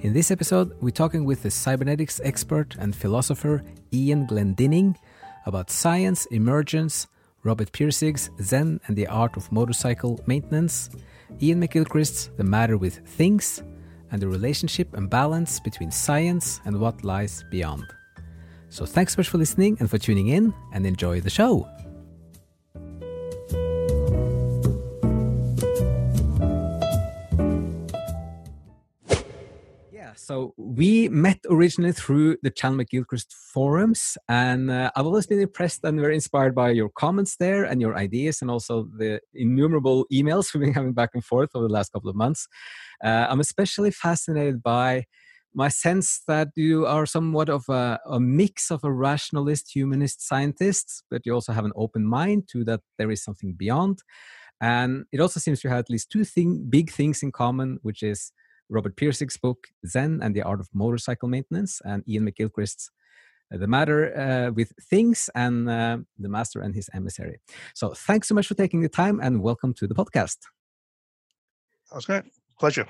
[0.00, 4.94] In this episode, we're talking with the cybernetics expert and philosopher Ian Glendinning
[5.44, 7.08] about science, emergence,
[7.42, 10.90] Robert Pirsig's Zen and the Art of Motorcycle Maintenance,
[11.42, 13.60] Iain McGilchrist's The Matter with Things,
[14.12, 17.82] and the relationship and balance between science and what lies beyond.
[18.68, 21.68] So thanks so much for listening and for tuning in, and enjoy the show.
[30.18, 35.84] So we met originally through the Chan McGilchrist forums, and uh, I've always been impressed
[35.84, 40.52] and very inspired by your comments there and your ideas, and also the innumerable emails
[40.54, 42.48] we've been having back and forth over the last couple of months.
[43.02, 45.04] Uh, I'm especially fascinated by
[45.54, 51.04] my sense that you are somewhat of a, a, mix of a rationalist, humanist scientist,
[51.10, 54.00] but you also have an open mind to that there is something beyond.
[54.60, 58.02] And it also seems you have at least two thing, big things in common, which
[58.02, 58.32] is
[58.68, 62.90] Robert Pirsig's book, Zen and the Art of Motorcycle Maintenance, and Iain McGilchrist's
[63.52, 67.40] uh, The Matter uh, with Things and uh, The Master and His Emissary.
[67.74, 70.36] So thanks so much for taking the time and welcome to the podcast.
[71.90, 72.24] That was great.
[72.58, 72.86] Pleasure.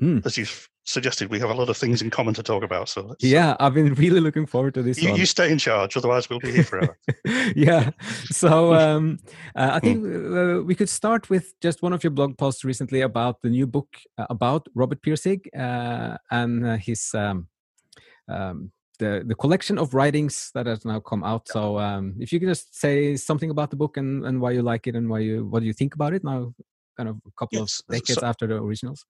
[0.00, 0.24] Mm.
[0.26, 2.88] As you've suggested, we have a lot of things in common to talk about.
[2.88, 5.00] So yeah, I've been really looking forward to this.
[5.00, 6.98] You, you stay in charge, otherwise we'll be here forever.
[7.56, 7.90] yeah.
[8.30, 9.18] So um,
[9.54, 13.02] uh, I think uh, we could start with just one of your blog posts recently
[13.02, 13.88] about the new book
[14.18, 17.10] uh, about Robert Pirsig uh, and uh, his.
[17.14, 17.48] Um,
[18.28, 21.48] um, the, the collection of writings that has now come out.
[21.48, 24.62] So, um, if you could just say something about the book and, and why you
[24.62, 26.54] like it and why you what do you think about it now,
[26.96, 27.80] kind of a couple yes.
[27.80, 29.04] of decades so, after the originals.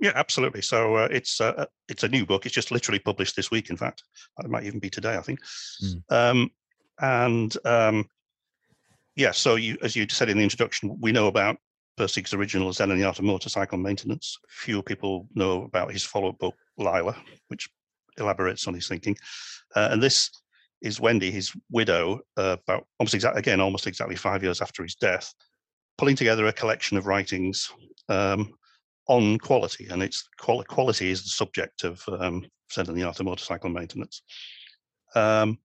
[0.00, 0.62] Yeah, absolutely.
[0.62, 2.46] So uh, it's uh, uh, it's a new book.
[2.46, 3.68] It's just literally published this week.
[3.68, 4.02] In fact,
[4.42, 5.16] it might even be today.
[5.16, 5.40] I think.
[5.84, 6.02] Mm.
[6.10, 6.50] Um,
[7.00, 8.08] and um,
[9.14, 11.58] yeah, so you, as you said in the introduction, we know about
[11.98, 14.38] Pirsig's original Zen and the Art of Motorcycle Maintenance.
[14.48, 17.14] Few people know about his follow-up book, Lila,
[17.48, 17.68] which
[18.18, 19.16] elaborates on his thinking.
[19.76, 20.30] Uh, and this
[20.80, 24.94] is Wendy, his widow, uh, about almost exactly again, almost exactly five years after his
[24.94, 25.32] death,
[25.98, 27.70] pulling together a collection of writings
[28.08, 28.54] um,
[29.10, 33.68] on quality, and it's quality is the subject of um, Zen the Art of Motorcycle
[33.68, 34.22] Maintenance.
[35.16, 35.58] Um,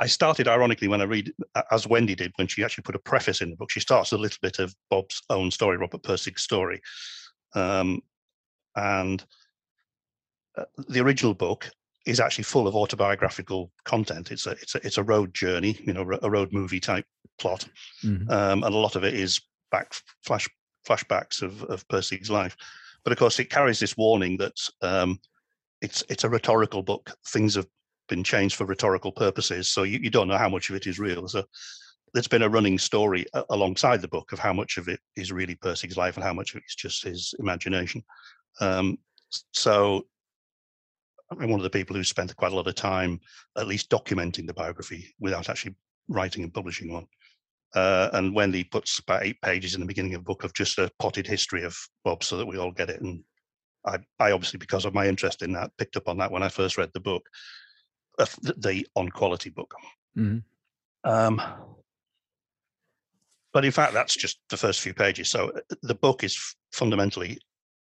[0.00, 1.30] I started ironically when I read,
[1.70, 3.70] as Wendy did, when she actually put a preface in the book.
[3.70, 6.80] She starts a little bit of Bob's own story, Robert Pirsig's story,
[7.54, 8.00] um,
[8.74, 9.22] and
[10.56, 11.70] uh, the original book
[12.06, 14.32] is actually full of autobiographical content.
[14.32, 17.04] It's a it's a it's a road journey, you know, a road movie type
[17.38, 17.68] plot,
[18.02, 18.30] mm-hmm.
[18.30, 19.38] um, and a lot of it is
[19.70, 19.92] back
[20.24, 20.48] flash
[20.84, 22.56] flashbacks of, of Pirsig's life.
[23.04, 25.18] But of course, it carries this warning that um,
[25.80, 27.10] it's it's a rhetorical book.
[27.28, 27.66] Things have
[28.08, 30.98] been changed for rhetorical purposes, so you, you don't know how much of it is
[30.98, 31.28] real.
[31.28, 31.44] So
[32.12, 35.56] there's been a running story alongside the book of how much of it is really
[35.56, 38.02] Pirsig's life and how much of it is just his imagination.
[38.60, 38.98] Um,
[39.52, 40.06] so
[41.30, 43.20] I'm one of the people who spent quite a lot of time
[43.58, 45.74] at least documenting the biography without actually
[46.08, 47.06] writing and publishing one.
[47.74, 50.78] Uh, and Wendy puts about eight pages in the beginning of the book of just
[50.78, 53.00] a potted history of Bob so that we all get it.
[53.00, 53.24] And
[53.84, 56.48] I, I obviously, because of my interest in that, picked up on that when I
[56.48, 57.26] first read the book,
[58.18, 58.26] uh,
[58.56, 59.74] the on quality book.
[60.16, 60.38] Mm-hmm.
[61.10, 61.42] Um,
[63.52, 65.30] but in fact, that's just the first few pages.
[65.30, 67.38] So uh, the book is fundamentally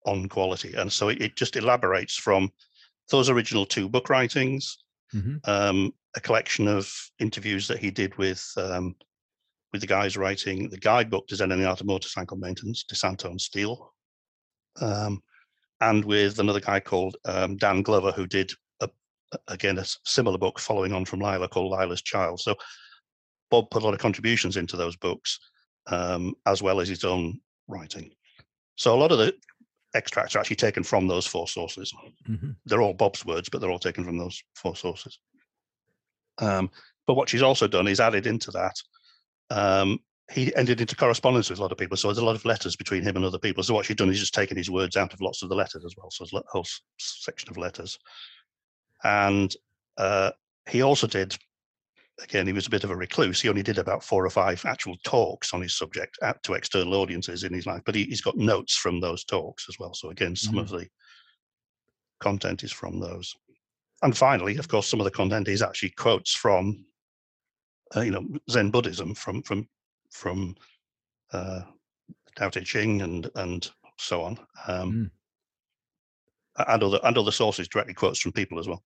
[0.06, 0.74] on quality.
[0.74, 2.50] And so it, it just elaborates from
[3.10, 4.78] those original two book writings,
[5.14, 5.36] mm-hmm.
[5.44, 8.94] um, a collection of interviews that he did with um,
[9.72, 13.92] with the guys writing the guidebook and the Art of Motorcycle Maintenance, DiSanto and Steele,
[14.80, 15.22] um,
[15.80, 18.88] and with another guy called um, Dan Glover, who did, a,
[19.48, 22.40] again, a similar book following on from Lila called Lila's Child.
[22.40, 22.54] So
[23.50, 25.38] Bob put a lot of contributions into those books,
[25.88, 28.10] um, as well as his own writing.
[28.76, 29.34] So a lot of the
[29.94, 31.92] extracts are actually taken from those four sources.
[32.28, 32.50] Mm-hmm.
[32.64, 35.18] They're all Bob's words, but they're all taken from those four sources.
[36.38, 36.70] Um,
[37.06, 38.74] but what she's also done is added into that
[39.52, 39.98] um,
[40.30, 41.96] he entered into correspondence with a lot of people.
[41.96, 43.62] So there's a lot of letters between him and other people.
[43.62, 45.84] So what she's done is just taken his words out of lots of the letters
[45.84, 46.10] as well.
[46.10, 46.66] So there's a whole
[46.98, 47.98] section of letters.
[49.04, 49.54] And
[49.98, 50.30] uh,
[50.70, 51.36] he also did,
[52.22, 53.42] again, he was a bit of a recluse.
[53.42, 56.94] He only did about four or five actual talks on his subject at, to external
[56.94, 59.92] audiences in his life, but he, has got notes from those talks as well.
[59.92, 60.60] So again, some mm-hmm.
[60.60, 60.86] of the
[62.20, 63.34] content is from those.
[64.02, 66.86] and finally, of course, some of the content is actually quotes from,
[67.96, 69.68] uh, you know, Zen Buddhism from from
[70.10, 70.56] from
[71.32, 71.62] uh,
[72.36, 75.10] Tao Te Ching and and so on, um, mm.
[76.68, 78.82] and other and other sources directly quotes from people as well.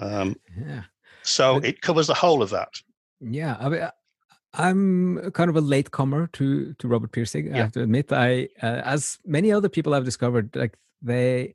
[0.00, 0.82] Um, yeah.
[1.22, 2.70] So but, it covers the whole of that.
[3.20, 3.88] Yeah, I mean,
[4.54, 7.52] I'm kind of a latecomer to to Robert Pirsig.
[7.52, 11.54] I have to admit, I uh, as many other people I've discovered, like they,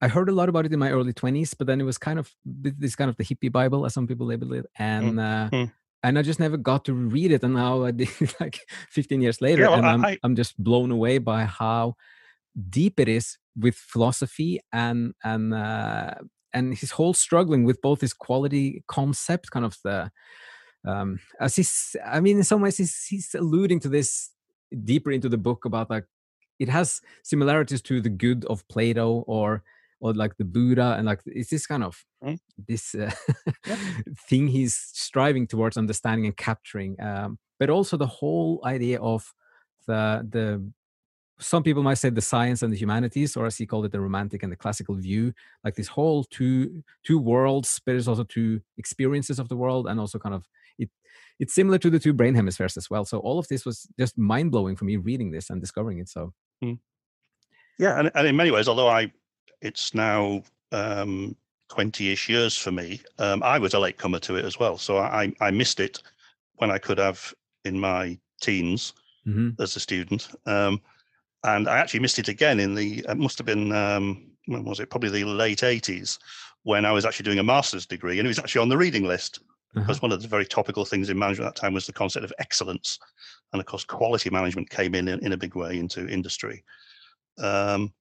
[0.00, 2.18] I heard a lot about it in my early 20s, but then it was kind
[2.18, 5.46] of this kind of the hippie Bible, as some people label it, and mm.
[5.46, 5.72] uh, mm.
[6.06, 7.42] And I just never got to read it.
[7.42, 8.08] And now I did
[8.40, 8.60] like
[8.90, 11.96] 15 years later, yeah, well, and I'm I, I'm just blown away by how
[12.70, 16.14] deep it is with philosophy and and uh,
[16.52, 20.10] and his whole struggling with both his quality concept, kind of the
[20.86, 24.30] um, as he's, I mean, in some ways, he's, he's alluding to this
[24.84, 26.04] deeper into the book about like
[26.60, 29.64] it has similarities to the good of Plato or
[30.00, 32.38] or like the Buddha, and like it's this kind of mm.
[32.68, 33.10] this uh,
[33.66, 33.78] yep.
[34.28, 37.00] thing he's striving towards understanding and capturing.
[37.00, 39.32] Um, but also the whole idea of
[39.86, 40.70] the the
[41.38, 44.00] some people might say the science and the humanities, or as he called it, the
[44.00, 45.34] romantic and the classical view,
[45.64, 50.00] like this whole two two worlds, but it's also two experiences of the world, and
[50.00, 50.46] also kind of
[50.78, 50.90] it
[51.38, 53.04] it's similar to the two brain hemispheres as well.
[53.04, 56.08] So all of this was just mind blowing for me reading this and discovering it.
[56.08, 56.32] So
[56.64, 56.78] mm.
[57.78, 59.12] yeah, and, and in many ways, although I
[59.60, 60.42] it's now
[60.72, 61.36] um
[61.70, 64.78] 20-ish years for me, um, I was a late comer to it as well.
[64.78, 66.02] So I I missed it
[66.56, 68.92] when I could have in my teens
[69.26, 69.60] mm-hmm.
[69.60, 70.28] as a student.
[70.46, 70.80] Um,
[71.44, 74.80] and I actually missed it again in the it must have been um, when was
[74.80, 76.18] it probably the late 80s
[76.62, 79.04] when I was actually doing a master's degree and it was actually on the reading
[79.04, 79.80] list uh-huh.
[79.80, 82.24] because one of the very topical things in management at that time was the concept
[82.24, 82.98] of excellence
[83.52, 86.64] and of course quality management came in in, in a big way into industry
[87.38, 87.92] um,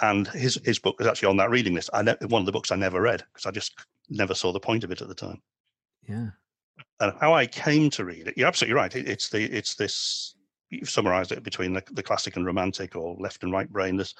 [0.00, 2.52] and his his book was actually on that reading list I ne- one of the
[2.52, 3.74] books I never read because I just
[4.08, 5.42] never saw the point of it at the time
[6.08, 6.28] yeah
[7.00, 10.34] and how I came to read it you're absolutely right it, it's the it's this
[10.72, 13.96] you've summarized it between the, the classic and romantic or left and right brain.
[13.96, 14.14] There's,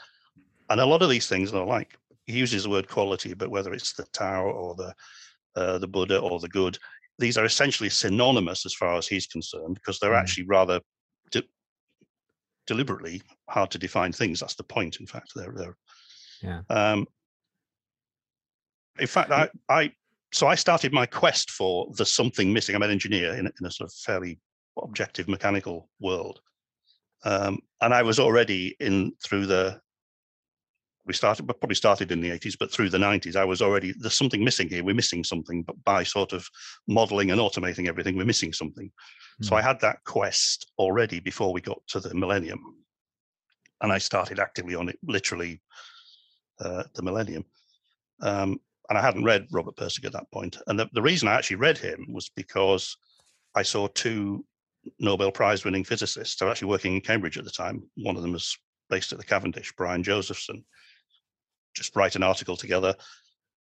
[0.68, 1.96] and a lot of these things are like
[2.26, 4.94] he uses the word quality, but whether it's the Tao or the
[5.56, 6.78] uh, the Buddha or the good,
[7.18, 10.20] these are essentially synonymous as far as he's concerned because they're mm.
[10.20, 10.80] actually rather
[12.66, 14.40] deliberately hard to define things.
[14.40, 15.00] That's the point.
[15.00, 15.76] In fact, they're they're.
[16.42, 16.62] Yeah.
[16.70, 17.06] Um,
[18.98, 19.92] in fact, I I
[20.32, 22.74] so I started my quest for the something missing.
[22.74, 24.38] I'm an engineer in, in a sort of fairly
[24.80, 26.40] objective mechanical world.
[27.24, 29.80] Um, and I was already in through the
[31.06, 33.92] we started but probably started in the 80s but through the 90s i was already
[33.98, 36.46] there's something missing here we're missing something but by sort of
[36.88, 39.44] modeling and automating everything we're missing something mm.
[39.44, 39.66] so i hmm.
[39.66, 42.60] had that quest already before we got to the millennium
[43.82, 45.60] and i started actively on it literally
[46.60, 47.44] uh, the millennium
[48.20, 48.58] um,
[48.88, 50.54] and i hadn't read robert pirsig at that point.
[50.54, 52.96] point and the, the reason i actually read him was because
[53.54, 54.44] i saw two
[54.98, 56.36] Nobel Prize winning physicists.
[56.36, 57.84] They were actually working in Cambridge at the time.
[57.96, 58.56] One of them was
[58.90, 60.64] based at the Cavendish, Brian Josephson.
[61.74, 62.94] Just write an article together,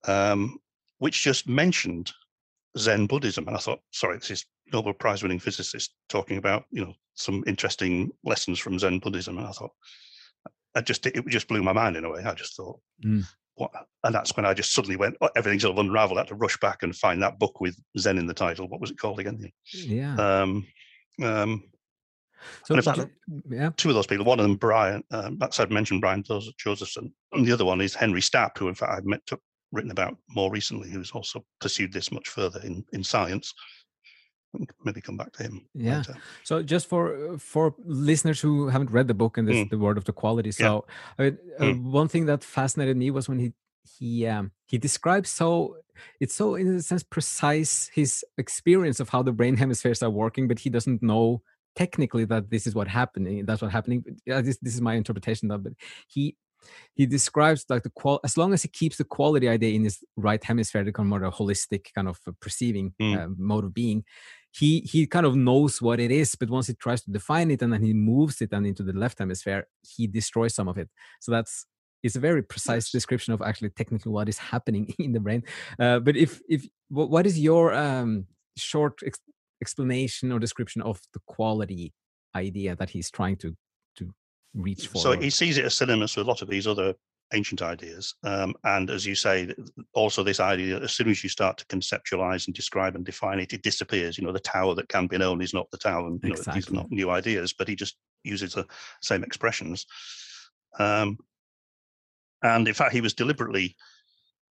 [0.07, 0.57] um,
[0.99, 2.11] which just mentioned
[2.77, 3.47] Zen Buddhism.
[3.47, 7.43] And I thought, sorry, this is Nobel Prize winning physicist talking about, you know, some
[7.47, 9.37] interesting lessons from Zen Buddhism.
[9.37, 9.71] And I thought,
[10.75, 12.23] I just, it just blew my mind in a way.
[12.23, 13.23] I just thought, mm.
[13.55, 13.71] what?
[14.03, 16.17] And that's when I just suddenly went, oh, everything sort of unraveled.
[16.17, 18.67] I had to rush back and find that book with Zen in the title.
[18.67, 19.51] What was it called again?
[19.71, 20.15] Yeah.
[20.15, 20.67] Um,
[21.23, 21.63] um,
[22.63, 22.99] so, fact,
[23.49, 23.71] yeah.
[23.77, 27.45] two of those people, one of them, Brian, um, that's I've mentioned Brian Josephson, and
[27.45, 29.21] the other one is Henry Stapp, who in fact I've met,
[29.71, 33.53] written about more recently, who's also pursued this much further in, in science.
[34.85, 35.67] Maybe come back to him.
[35.73, 35.97] Yeah.
[35.97, 36.15] Later.
[36.43, 39.69] So just for for listeners who haven't read the book and this mm.
[39.69, 40.51] the word of the quality.
[40.51, 41.25] So yeah.
[41.25, 41.91] I mean, uh, mm.
[41.91, 43.51] one thing that fascinated me was when he
[43.97, 45.77] he um, he describes so
[46.19, 50.47] it's so in a sense precise his experience of how the brain hemispheres are working
[50.47, 51.41] but he doesn't know
[51.75, 55.51] technically that this is what happening that's what happening yeah, this, this is my interpretation
[55.51, 55.75] of it
[56.07, 56.35] he
[56.95, 60.03] he describes like the qual as long as he keeps the quality idea in his
[60.15, 63.17] right hemisphere the kind of more holistic kind of perceiving mm.
[63.17, 64.03] uh, mode of being
[64.51, 67.61] he he kind of knows what it is but once he tries to define it
[67.61, 70.89] and then he moves it and into the left hemisphere he destroys some of it
[71.19, 71.67] so that's
[72.05, 75.43] it's a very precise description of actually technically what is happening in the brain.
[75.79, 78.27] Uh, but if if what is your um,
[78.57, 78.99] short
[79.61, 81.93] explanation or description of the quality
[82.35, 83.55] idea that he's trying to
[83.97, 84.13] to
[84.53, 84.99] reach for?
[84.99, 86.93] So he sees it as synonymous with a lot of these other
[87.33, 88.13] ancient ideas.
[88.23, 89.53] Um, and as you say,
[89.93, 93.39] also this idea that as soon as you start to conceptualize and describe and define
[93.39, 94.17] it, it disappears.
[94.17, 96.05] You know, the Tao that can be known is not the Tao.
[96.05, 96.51] And, you exactly.
[96.51, 98.65] know, these are not new ideas, but he just uses the
[99.01, 99.85] same expressions.
[100.77, 101.17] Um,
[102.43, 103.75] and in fact, he was deliberately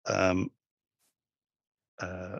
[0.07, 0.49] um,
[1.99, 2.39] uh,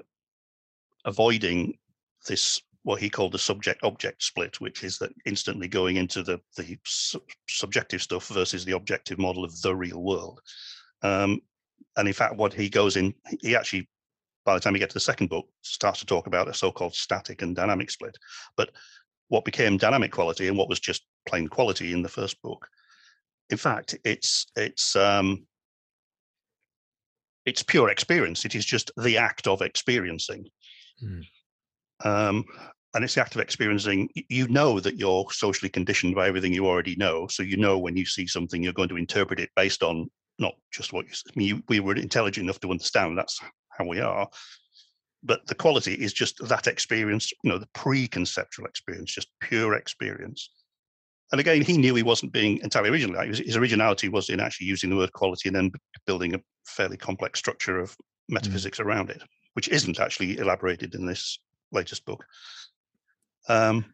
[1.06, 1.78] avoiding
[2.27, 6.39] this what he called the subject object split, which is that instantly going into the
[6.55, 10.39] the su- subjective stuff versus the objective model of the real world.
[11.01, 11.41] Um,
[11.98, 13.89] and in fact, what he goes in, he actually,
[14.46, 16.96] by the time you get to the second book, starts to talk about a so-called
[16.96, 18.15] static and dynamic split.
[18.55, 18.69] But
[19.27, 22.67] what became dynamic quality and what was just plain quality in the first book,
[23.50, 25.46] in fact, it's it's um,
[27.46, 28.46] it's pure experience.
[28.46, 30.46] It is just the act of experiencing.
[31.03, 31.24] Mm.
[32.04, 32.46] Um,
[32.94, 34.10] and it's the act of experiencing.
[34.30, 37.27] You know that you're socially conditioned by everything you already know.
[37.27, 40.56] So you know when you see something, you're going to interpret it based on not
[40.72, 41.12] just what you.
[41.27, 43.39] I mean, we were intelligent enough to understand that's
[43.77, 44.27] how we are.
[45.24, 50.50] But the quality is just that experience, you know, the pre-conceptual experience, just pure experience.
[51.32, 53.22] And again, he knew he wasn't being entirely original.
[53.22, 55.72] His originality was in actually using the word quality and then
[56.06, 57.96] building a fairly complex structure of mm.
[58.30, 58.86] metaphysics mm.
[58.86, 59.22] around it,
[59.54, 61.39] which isn't actually elaborated in this
[61.72, 62.26] latest book.
[63.50, 63.86] Um,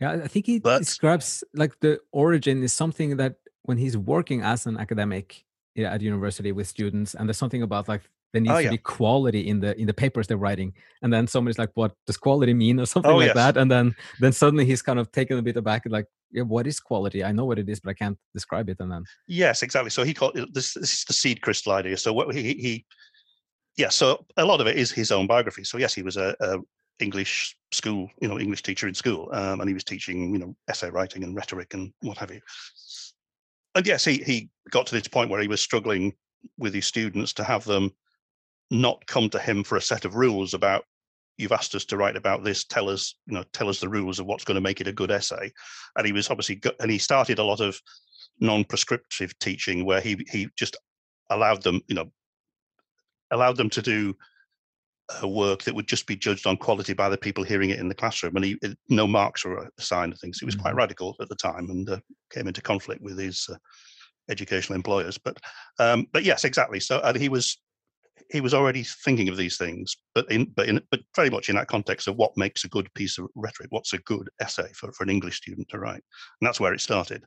[0.00, 4.42] yeah, I think he but, describes like the origin is something that when he's working
[4.42, 5.44] as an academic
[5.76, 8.02] at university with students, and there's something about like
[8.34, 8.68] there needs oh, yeah.
[8.68, 11.92] to be quality in the in the papers they're writing and then somebody's like what
[12.04, 13.36] does quality mean or something oh, like yes.
[13.36, 16.66] that and then then suddenly he's kind of taken a bit aback like yeah what
[16.66, 19.62] is quality i know what it is but i can't describe it and then yes
[19.62, 22.84] exactly so he called this this is the seed crystal idea so what he he
[23.76, 26.34] yeah so a lot of it is his own biography so yes he was a,
[26.40, 26.58] a
[27.00, 30.54] english school you know english teacher in school um, and he was teaching you know
[30.68, 32.40] essay writing and rhetoric and what have you.
[33.74, 36.14] And yes he he got to this point where he was struggling
[36.58, 37.90] with his students to have them
[38.70, 40.84] not come to him for a set of rules about
[41.36, 44.18] you've asked us to write about this tell us you know tell us the rules
[44.18, 45.52] of what's going to make it a good essay.
[45.96, 47.80] And he was obviously and he started a lot of
[48.40, 50.76] non-prescriptive teaching where he he just
[51.30, 52.10] allowed them you know
[53.30, 54.16] allowed them to do
[55.22, 57.88] a work that would just be judged on quality by the people hearing it in
[57.88, 58.58] the classroom and he
[58.88, 60.38] no marks were assigned to things.
[60.38, 60.78] He was quite mm-hmm.
[60.78, 61.98] radical at the time and uh,
[62.32, 63.56] came into conflict with his uh,
[64.30, 65.38] educational employers but
[65.78, 66.80] um, but yes exactly.
[66.80, 67.58] So and he was
[68.30, 71.56] he was already thinking of these things, but in but in but very much in
[71.56, 74.92] that context of what makes a good piece of rhetoric, what's a good essay for,
[74.92, 76.02] for an English student to write,
[76.40, 77.24] and that's where it started,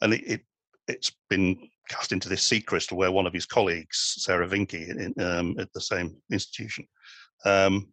[0.00, 0.40] and it, it
[0.90, 5.20] it's been cast into this seed crystal where one of his colleagues, Sarah Vincke, in,
[5.22, 6.86] um, at the same institution,
[7.44, 7.88] um,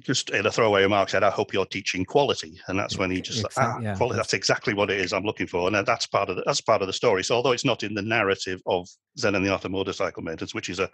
[0.00, 3.20] just in a throwaway remark said, "I hope you're teaching quality," and that's when he
[3.20, 4.16] just exactly, ah, yeah, quality.
[4.16, 6.82] That's exactly what it is I'm looking for, and that's part of the, that's part
[6.82, 7.24] of the story.
[7.24, 10.54] So although it's not in the narrative of Zen and the Art of Motorcycle Maintenance,
[10.54, 10.90] which is a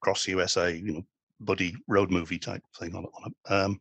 [0.00, 1.06] cross USA, you know,
[1.40, 3.80] buddy road movie type thing on it, um,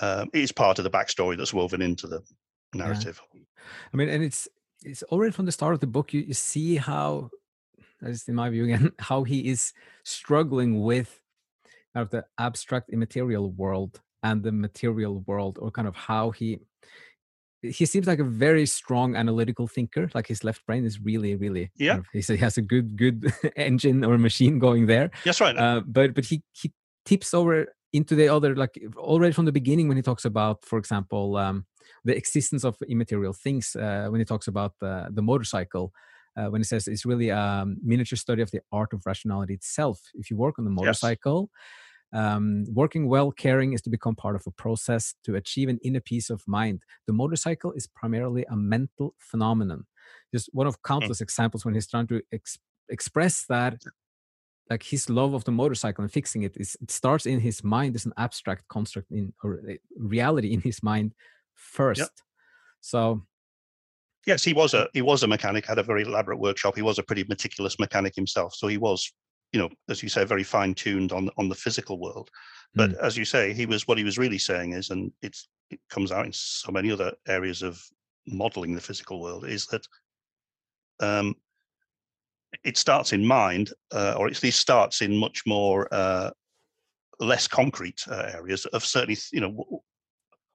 [0.00, 2.20] um, it's part of the backstory that's woven into the
[2.74, 3.20] narrative.
[3.32, 3.40] Yeah.
[3.92, 4.48] I mean, and it's
[4.84, 7.30] it's already from the start of the book you, you see how,
[8.02, 9.72] least in my view again, how he is
[10.04, 11.20] struggling with
[11.94, 16.58] kind of the abstract immaterial world and the material world or kind of how he
[17.62, 21.70] he seems like a very strong analytical thinker like his left brain is really really
[21.76, 21.94] yeah.
[21.94, 25.10] kind of, he has a good good engine or machine going there.
[25.24, 25.56] That's right.
[25.56, 26.72] Uh, but but he he
[27.06, 30.78] tips over into the other like already from the beginning when he talks about for
[30.78, 31.64] example um,
[32.04, 35.92] the existence of immaterial things uh, when he talks about the, the motorcycle
[36.36, 40.00] uh, when he says it's really a miniature study of the art of rationality itself
[40.14, 41.60] if you work on the motorcycle yes
[42.14, 46.00] um, working well, caring is to become part of a process to achieve an inner
[46.00, 46.82] peace of mind.
[47.08, 49.84] The motorcycle is primarily a mental phenomenon.
[50.32, 50.92] Just one of hmm.
[50.92, 53.82] countless examples when he's trying to ex- express that
[54.70, 57.94] like his love of the motorcycle and fixing it is it starts in his mind
[57.94, 59.60] as an abstract construct in or
[59.98, 61.12] reality in his mind
[61.64, 62.08] first yep.
[62.80, 63.22] so
[64.26, 66.98] yes he was a he was a mechanic had a very elaborate workshop he was
[66.98, 69.12] a pretty meticulous mechanic himself so he was
[69.54, 72.28] you know, as you say, very fine tuned on on the physical world.
[72.74, 72.98] But mm.
[72.98, 76.10] as you say, he was what he was really saying is, and it's it comes
[76.10, 77.80] out in so many other areas of
[78.26, 79.86] modeling the physical world, is that
[80.98, 81.36] um,
[82.64, 86.30] it starts in mind, uh, or at least starts in much more uh,
[87.20, 89.84] less concrete uh, areas of certainly, you know,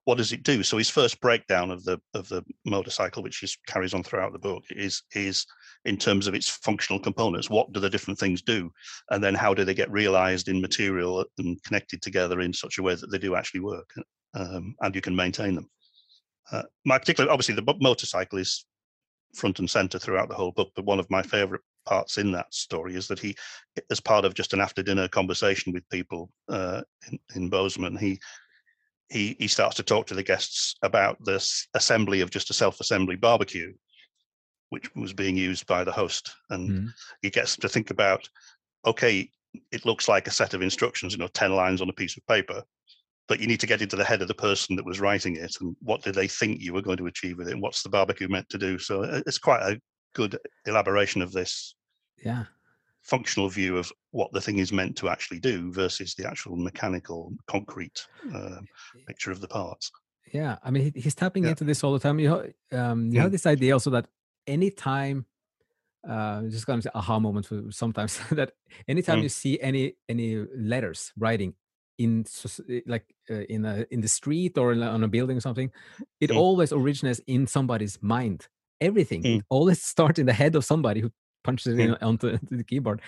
[0.06, 0.63] what does it do?
[0.63, 4.39] So his first breakdown of the of the motorcycle, which is carries on throughout the
[4.39, 5.46] book, is is
[5.86, 7.50] in terms of its functional components.
[7.50, 8.72] What do the different things do,
[9.12, 12.84] and then how do they get realized in material and connected together in such a
[12.84, 13.89] way that they do actually work,
[14.34, 15.70] um, and you can maintain them.
[16.51, 18.65] Uh, my particular, obviously, the motorcycle is
[19.36, 20.72] front and center throughout the whole book.
[20.75, 23.36] But one of my favorite parts in that story is that he,
[23.91, 28.20] as part of just an after dinner conversation with people uh, in, in Bozeman, he
[29.10, 33.16] he he starts to talk to the guests about this assembly of just a self-assembly
[33.16, 33.74] barbecue
[34.70, 36.88] which was being used by the host and mm.
[37.22, 38.28] he gets to think about
[38.86, 39.30] okay
[39.72, 42.25] it looks like a set of instructions, you know, 10 lines on a piece of
[42.28, 42.63] paper,
[43.28, 45.56] but you need to get into the head of the person that was writing it
[45.62, 47.89] and what did they think you were going to achieve with it and what's the
[47.89, 48.78] barbecue meant to do.
[48.78, 49.80] So uh, it's quite a
[50.13, 51.75] good elaboration of this.
[52.24, 52.46] Yeah.
[53.01, 57.34] Functional view of what the thing is meant to actually do versus the actual mechanical,
[57.48, 58.58] concrete uh,
[59.08, 59.91] picture of the parts.
[60.34, 61.51] Yeah, I mean, he's tapping yeah.
[61.51, 62.20] into this all the time.
[62.20, 63.22] You, um, you mm.
[63.22, 64.08] have this idea also that
[64.48, 65.25] anytime
[66.08, 68.53] uh just kind of aha moment for sometimes that
[68.88, 69.24] anytime mm.
[69.24, 71.53] you see any any letters writing
[71.98, 72.25] in
[72.70, 75.70] eh, like uh, in a in the street or on a building or something
[76.22, 76.38] it mm.
[76.38, 78.48] always originates in somebody's mind
[78.79, 79.41] everything mm.
[79.50, 81.12] always starts in the head of somebody who
[81.50, 83.01] punches it in, onto the keyboard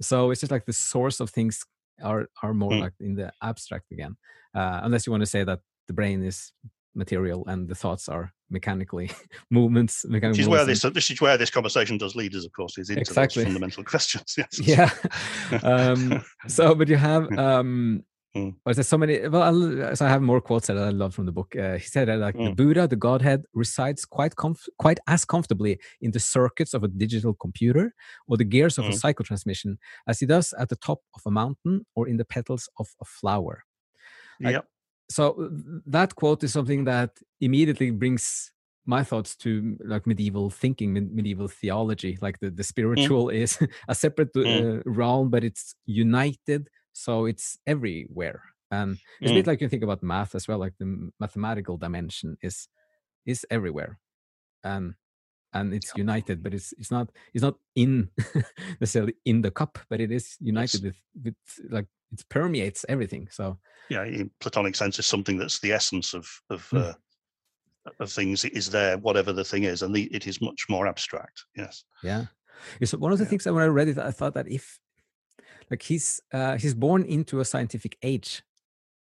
[0.00, 1.64] so it's just like the source of things
[2.02, 2.80] are are more mm.
[2.80, 4.16] like in the abstract again
[4.54, 6.52] uh, unless you want to say that the brain is
[6.94, 9.10] material and the thoughts are mechanically
[9.50, 10.04] movements.
[10.06, 12.76] Mechanical which is where this this is where this conversation does lead us, of course,
[12.76, 13.44] is into exactly.
[13.44, 14.34] fundamental questions.
[14.36, 14.60] Yes.
[14.60, 14.90] Yeah.
[15.62, 18.04] um, so, but you have um,
[18.36, 18.56] Mm.
[18.64, 19.26] But there's so many.
[19.26, 21.56] Well, I'll, so I have more quotes that I love from the book.
[21.56, 22.46] Uh, he said that like mm.
[22.46, 26.88] the Buddha, the Godhead, resides quite comf- quite as comfortably in the circuits of a
[26.88, 27.94] digital computer
[28.26, 28.90] or the gears of mm.
[28.90, 32.24] a cycle transmission as he does at the top of a mountain or in the
[32.24, 33.64] petals of a flower.
[34.40, 34.66] Like, yep
[35.10, 35.50] so
[35.86, 38.52] that quote is something that immediately brings
[38.86, 42.66] my thoughts to like medieval thinking medieval theology like the, the mm.
[42.66, 43.34] spiritual mm.
[43.42, 43.58] is
[43.88, 44.78] a separate mm.
[44.78, 46.68] uh, realm but it's united
[46.98, 49.34] so it's everywhere and it's mm.
[49.34, 49.48] a bit mm.
[49.48, 52.68] like you think about math as well like the mathematical dimension is
[53.24, 53.98] is everywhere
[54.64, 54.94] and
[55.54, 58.08] and it's united but it's it's not it's not in
[58.80, 61.34] necessarily in the cup but it is united with with
[61.70, 66.26] like it permeates everything so yeah in platonic sense is something that's the essence of
[66.50, 66.82] of mm.
[66.82, 66.94] uh,
[68.00, 71.44] of things is there whatever the thing is and the, it is much more abstract
[71.56, 72.24] yes yeah
[72.80, 73.30] it's one of the yeah.
[73.30, 74.78] things that when i read it i thought that if
[75.70, 78.42] like he's uh he's born into a scientific age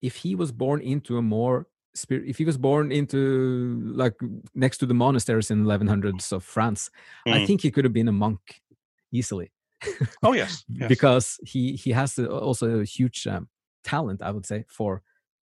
[0.03, 4.15] if he was born into a more spirit if he was born into like
[4.55, 6.91] next to the monasteries in 1100s of france
[7.27, 7.33] mm.
[7.33, 8.61] i think he could have been a monk
[9.13, 9.51] easily
[10.23, 10.89] oh yes, yes.
[10.89, 13.49] because he he has also a huge um,
[13.85, 15.03] talent i would say for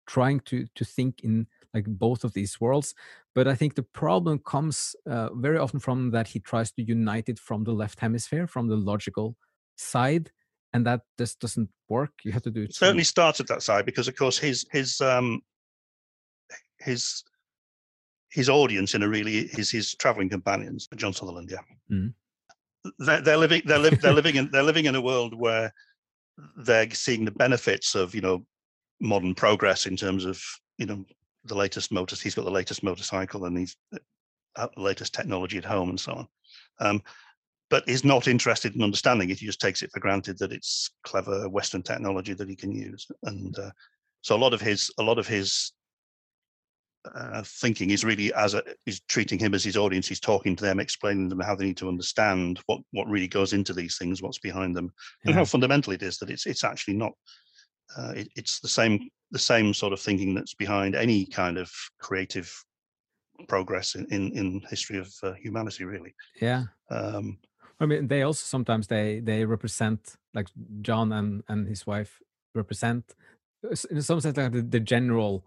[0.07, 2.95] trying to to think in like both of these worlds
[3.35, 7.29] but i think the problem comes uh, very often from that he tries to unite
[7.29, 9.35] it from the left hemisphere from the logical
[9.77, 10.31] side
[10.73, 13.85] and that just doesn't work you have to do it certainly starts at that side
[13.85, 15.41] because of course his his um
[16.79, 17.23] his
[18.31, 21.57] his audience in a really his his traveling companions john sutherland yeah.
[21.91, 22.07] Mm-hmm
[22.99, 25.73] they're, they're living they're, li- they're living in they're living in a world where
[26.57, 28.45] they're seeing the benefits of you know
[28.99, 30.41] modern progress in terms of
[30.77, 31.05] you know
[31.45, 33.75] the latest motor he's got the latest motorcycle and he's
[34.55, 36.27] uh, the latest technology at home and so on.
[36.79, 37.03] Um,
[37.71, 39.39] but is not interested in understanding it.
[39.39, 43.07] He just takes it for granted that it's clever western technology that he can use.
[43.23, 43.71] And uh,
[44.19, 45.71] so a lot of his a lot of his
[47.15, 50.07] uh, thinking is really as a is treating him as his audience.
[50.07, 53.29] He's talking to them explaining to them how they need to understand what what really
[53.29, 54.91] goes into these things what's behind them
[55.23, 55.29] yeah.
[55.29, 57.13] and how fundamental it is that it's it's actually not
[57.97, 61.71] uh, it, it's the same the same sort of thinking that's behind any kind of
[62.01, 62.53] creative
[63.47, 66.13] progress in in, in history of uh, humanity really.
[66.41, 66.65] Yeah.
[66.89, 67.39] Um
[67.81, 70.47] i mean they also sometimes they they represent like
[70.81, 72.21] john and and his wife
[72.55, 73.15] represent
[73.89, 75.45] in some sense like the, the general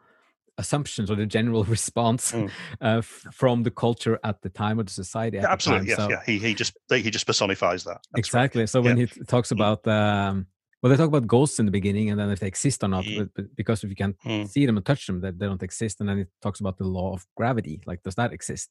[0.59, 2.51] assumptions or the general response mm.
[2.81, 6.23] uh, from the culture at the time or the society yeah, absolutely yes so, yeah
[6.27, 8.69] he, he just he just personifies that That's exactly right.
[8.69, 9.07] so when yeah.
[9.07, 9.53] he talks mm.
[9.53, 10.47] about um,
[10.85, 13.05] well they talk about ghosts in the beginning and then if they exist or not
[13.05, 13.31] mm.
[13.35, 14.47] but, because if you can't mm.
[14.47, 16.85] see them and touch them that they don't exist and then it talks about the
[16.85, 18.69] law of gravity like does that exist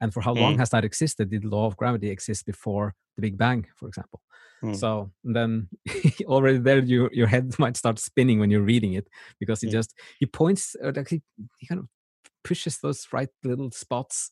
[0.00, 0.58] and for how long mm.
[0.58, 4.20] has that existed did the law of gravity exist before the big bang for example
[4.62, 4.76] Mm.
[4.76, 5.68] So then
[6.24, 9.94] already there, you, your head might start spinning when you're reading it because he just
[10.18, 11.22] he points uh, like he,
[11.58, 11.86] he kind of
[12.44, 14.30] pushes those right little spots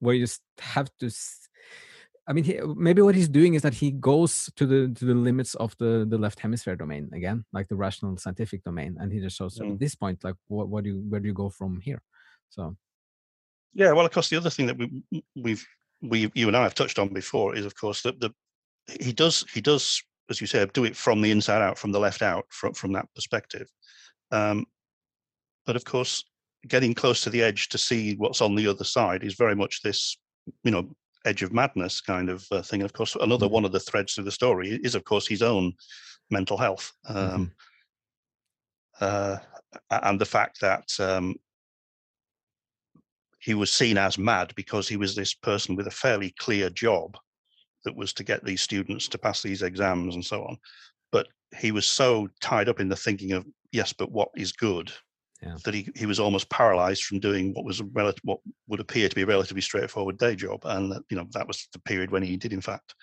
[0.00, 1.12] where you just have to.
[2.28, 5.14] I mean, he, maybe what he's doing is that he goes to the to the
[5.14, 9.18] limits of the the left hemisphere domain again, like the rational scientific domain, and he
[9.18, 9.72] just shows mm.
[9.72, 12.02] at this point, like what what do you where do you go from here?
[12.50, 12.76] So,
[13.72, 15.02] yeah, well, of course, the other thing that we
[15.34, 15.66] we've
[16.02, 18.30] we you and I have touched on before is, of course, that the
[19.00, 22.00] he does he does as you said do it from the inside out from the
[22.00, 23.68] left out from from that perspective
[24.30, 24.66] um,
[25.66, 26.24] but of course
[26.66, 29.82] getting close to the edge to see what's on the other side is very much
[29.82, 30.16] this
[30.64, 30.88] you know
[31.28, 33.54] edge of madness kind of uh, thing of course another mm-hmm.
[33.54, 35.72] one of the threads of the story is of course his own
[36.30, 37.52] mental health um,
[39.00, 39.04] mm-hmm.
[39.04, 39.36] uh,
[39.90, 41.34] and the fact that um,
[43.38, 47.16] he was seen as mad because he was this person with a fairly clear job
[47.84, 50.58] that was to get these students to pass these exams and so on.
[51.12, 54.92] But he was so tied up in the thinking of yes, but what is good
[55.42, 55.56] Yeah.
[55.64, 59.08] that he, he was almost paralyzed from doing what was a relative, what would appear
[59.08, 62.10] to be a relatively straightforward day job, and that, you know that was the period
[62.10, 62.94] when he did in fact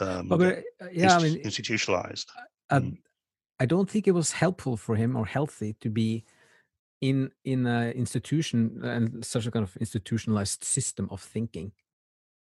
[0.00, 2.28] um, But, but, uh, yeah, I mean, institutionalized.
[2.70, 2.98] uh, Mm.
[3.60, 6.24] I don't think it was helpful for him or healthy to be
[7.00, 11.72] in in an institution and such a kind of institutionalized system of thinking,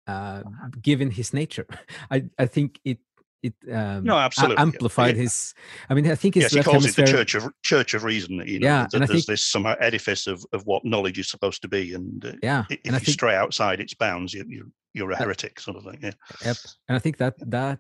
[0.08, 0.44] uh,
[0.82, 1.68] given his nature.
[2.12, 3.00] I I think it
[3.44, 4.58] it um, No, absolutely.
[4.58, 5.24] amplified Yeah.
[5.24, 5.54] his.
[5.90, 8.36] I mean, I think his yes, he calls it the church of church of reason.
[8.46, 11.20] You know, Yeah, that and I there's think- this somehow edifice of, of what knowledge
[11.20, 14.34] is supposed to be, and uh, Yeah, if and you think stray outside its bounds,
[14.34, 16.00] you, you you're a heretic, sort of thing.
[16.02, 16.12] Yeah,
[16.46, 16.58] Yep.
[16.90, 17.80] And I think that that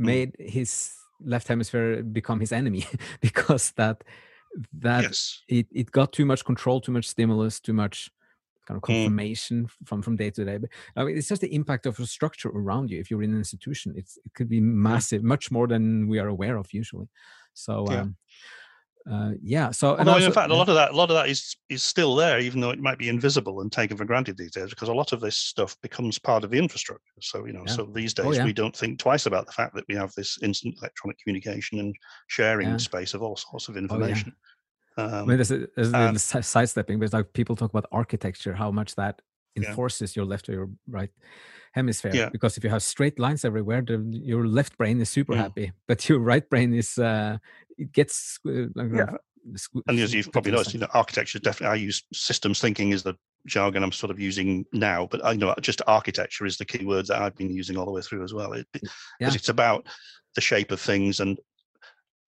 [0.00, 0.04] Mm.
[0.06, 2.86] made his left hemisphere become his enemy
[3.20, 4.04] because that
[4.72, 8.10] that yes, it, it got too much control, too much stimulus, too much
[8.68, 8.86] kind of Mm.
[8.92, 10.58] confirmation f- from from day to day.
[10.58, 13.00] But I mean, it's just the impact of a structure around you.
[13.00, 16.28] If you're in an institution, it's it could be massive, much more than we are
[16.28, 17.08] aware of usually.
[17.54, 18.00] So Yeah.
[18.02, 18.16] um,
[19.10, 19.70] uh, yeah.
[19.70, 21.56] So and Although also, in fact, a lot of that, a lot of that is
[21.70, 24.68] is still there, even though it might be invisible and taken for granted these days,
[24.70, 27.14] because a lot of this stuff becomes part of the infrastructure.
[27.20, 27.72] So you know, Yeah.
[27.76, 28.44] so these days Oh, yeah.
[28.44, 31.94] we don't think twice about the fact that we have this instant electronic communication and
[32.26, 32.76] sharing Yeah.
[32.76, 33.80] space of all sorts of Oh,
[34.98, 35.04] yeah.
[35.04, 35.16] information.
[35.16, 38.54] I Um, mean, there's, a, there's and- sidestepping, but it's like people talk about architecture,
[38.54, 39.22] how much that
[39.54, 39.68] Yeah.
[39.70, 41.10] enforces your left or your right
[41.72, 42.14] hemisphere.
[42.14, 42.28] Yeah.
[42.30, 45.38] Because if you have straight lines everywhere, the, your left brain is super Mm.
[45.38, 47.38] happy, but your right brain is uh,
[47.76, 49.02] it gets uh, like, Yeah.
[49.14, 49.18] uh,
[49.54, 51.80] squ- and as you've probably noticed, you know, architecture definitely.
[51.80, 53.14] I use systems thinking is the
[53.46, 57.06] jargon I'm sort of using now, but I know just architecture is the key word
[57.06, 58.50] that I've been using all the way through as well.
[58.72, 59.34] Because Yeah.
[59.34, 59.86] it's about
[60.34, 61.38] the shape of things and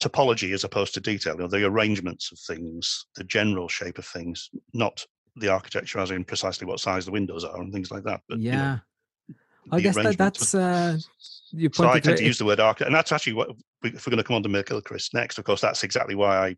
[0.01, 1.35] topology as opposed to detail.
[1.35, 5.05] You know, the arrangements of things, the general shape of things, not
[5.37, 8.21] the architecture as in precisely what size the windows are and things like that.
[8.29, 8.79] But you know, yeah.
[9.71, 10.99] I guess that, that's uh,
[11.53, 13.51] you So I tend to use the word architect, and that's actually what
[13.85, 15.39] if we're going to come on to McGilchrist next.
[15.39, 16.57] Of course, that's exactly why I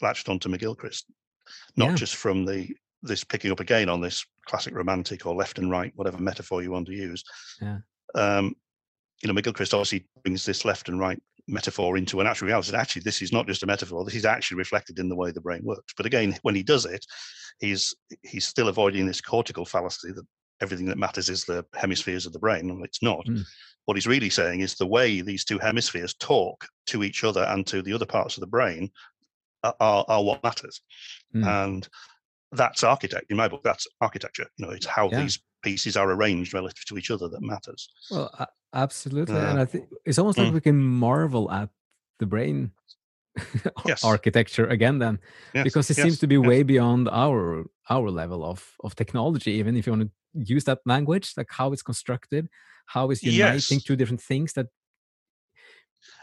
[0.00, 1.04] latched onto McGilchrist,
[1.76, 1.94] not Yeah.
[1.94, 5.92] just from the this picking up again on this classic romantic or left and right,
[5.94, 7.22] whatever metaphor you want to use.
[7.60, 7.78] Yeah.
[8.14, 8.56] Um,
[9.22, 12.76] you know, Miguel McGilchrist obviously brings this left and right metaphor into an actual reality.
[12.76, 14.04] Actually, this is not just a metaphor.
[14.04, 15.94] This is actually reflected in the way the brain works.
[15.96, 17.04] But again, when he does it,
[17.58, 20.26] he's he's still avoiding this cortical fallacy that
[20.60, 23.24] everything that matters is the hemispheres of the brain, and it's not.
[23.26, 23.44] Mm.
[23.86, 27.66] What he's really saying is the way these two hemispheres talk to each other and
[27.68, 28.90] to the other parts of the brain
[29.64, 30.82] are, are, are what matters.
[31.34, 31.46] Mm.
[31.46, 31.88] And
[32.52, 33.62] that's architect in my book.
[33.64, 34.46] That's architecture.
[34.58, 35.22] You know, it's how Yeah.
[35.22, 37.88] these pieces are arranged relative to each other that matters.
[38.10, 40.54] Well, absolutely, Uh, and I think it's almost like mm.
[40.54, 41.70] we can marvel at
[42.18, 42.72] the brain
[43.86, 44.04] Yes.
[44.04, 45.18] architecture again, then,
[45.54, 49.52] Yes, because it yes, seems to be way beyond our our level of of technology.
[49.52, 50.10] Even if you want to
[50.54, 52.48] use that language, like how it's constructed,
[52.86, 54.66] how it's uniting two different things that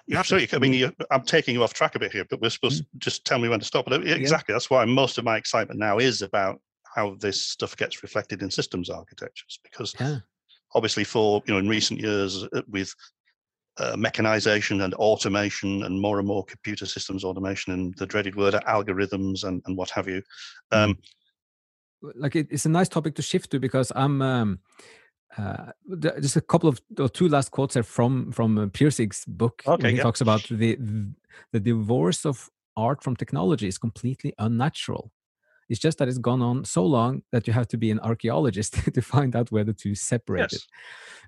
[0.07, 0.55] Yeah, absolutely.
[0.55, 2.91] I mean, I'm taking you off track a bit here, but we're supposed Mm.
[2.91, 3.85] to just tell me when to stop.
[3.85, 6.61] But exactly, that's why most of my excitement now is about
[6.95, 9.59] how this stuff gets reflected in systems architectures.
[9.63, 10.19] Because yeah,
[10.73, 12.93] obviously, for you know, in recent years, uh, with
[13.77, 18.53] uh, mechanization and automation and more and more computer systems automation and the dreaded word
[18.53, 20.21] algorithms and, and what have you.
[20.71, 20.97] Um,
[22.01, 24.59] like it, it's a nice topic to shift to because I'm um,
[25.37, 25.71] uh,
[26.21, 29.91] just a couple of or two last quotes are from from uh, Pirsig's book Okay,
[29.91, 30.03] he yeah.
[30.03, 30.77] talks about the
[31.51, 35.11] the divorce of art from technology is completely unnatural.
[35.69, 38.73] It's just that it's gone on so long that you have to be an archaeologist
[38.93, 40.61] to find out where the two separated.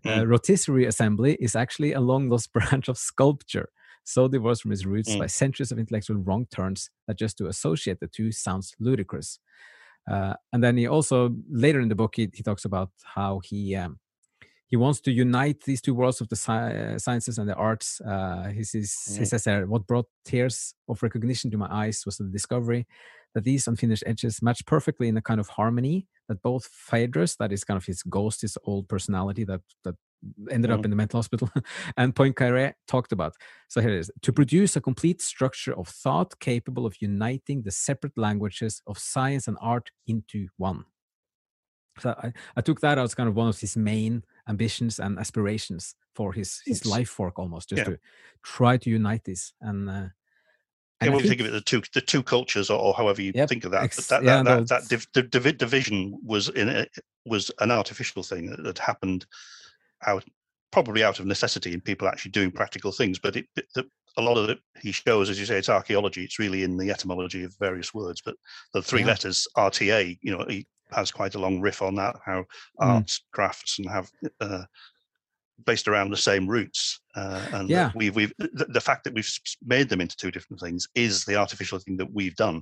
[0.04, 0.20] Yes.
[0.20, 3.70] Uh, rotisserie assembly is actually a long lost branch of sculpture,
[4.04, 5.20] so divorced from its roots Mm.
[5.20, 9.40] by centuries of intellectual wrong turns that just to associate the two sounds ludicrous.
[10.10, 13.76] Uh, and then he also later in the book he, he talks about how he
[13.76, 14.00] um,
[14.68, 18.02] he wants to unite these two worlds of the sci- sciences and the arts.
[18.02, 19.28] Uh, he, says, he Mm.
[19.28, 22.86] says there, what brought tears of recognition to my eyes was the discovery
[23.38, 27.52] that these unfinished edges match perfectly in a kind of harmony that both Phaedrus, that
[27.52, 29.96] is kind of his ghost, his old personality that that
[30.50, 30.86] ended up Mhm.
[30.86, 31.48] in the mental hospital,
[31.98, 33.34] and Poincaré talked about.
[33.70, 37.72] So here it is to produce a complete structure of thought capable of uniting the
[37.72, 40.86] separate languages of science and art into one.
[42.00, 45.96] So I, I took that as kind of one of his main ambitions and aspirations
[46.14, 47.86] for his his life work almost just Yeah.
[47.86, 48.00] to
[48.44, 50.08] try to unite this and uh,
[51.02, 53.32] and when we think of it, the two the two cultures, or, or however you
[53.34, 56.50] Yep, think of that, ex- but that yeah, that, that, that div, div, division was
[56.50, 56.88] in a,
[57.26, 59.26] was an artificial thing that, that happened
[60.06, 60.24] out
[60.72, 63.20] probably out of necessity in people actually doing practical things.
[63.20, 63.86] But it, it the,
[64.18, 66.24] a lot of it he shows, as you say, it's archaeology.
[66.24, 68.22] It's really in the etymology of various words.
[68.24, 68.36] But
[68.74, 69.08] the three Yeah.
[69.08, 72.16] letters RTA, you know, he has quite a long riff on that.
[72.26, 72.46] How
[72.82, 72.90] Mm.
[72.96, 74.10] arts, crafts, and have
[74.42, 74.64] uh,
[75.66, 77.02] based around the same roots.
[77.16, 77.92] Uh, and yeah.
[77.96, 79.30] we've, we've the, the, fact that we've
[79.66, 82.62] made them into two different things is the artificial thing that we've done.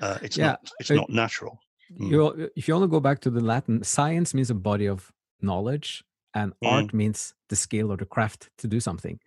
[0.00, 0.46] Uh, it's yeah.
[0.46, 1.58] not it's it, not natural.
[1.96, 6.04] You, if you only go back to the Latin, science means a body of knowledge,
[6.34, 6.70] and mm.
[6.70, 9.18] art means the skill or the craft to do something.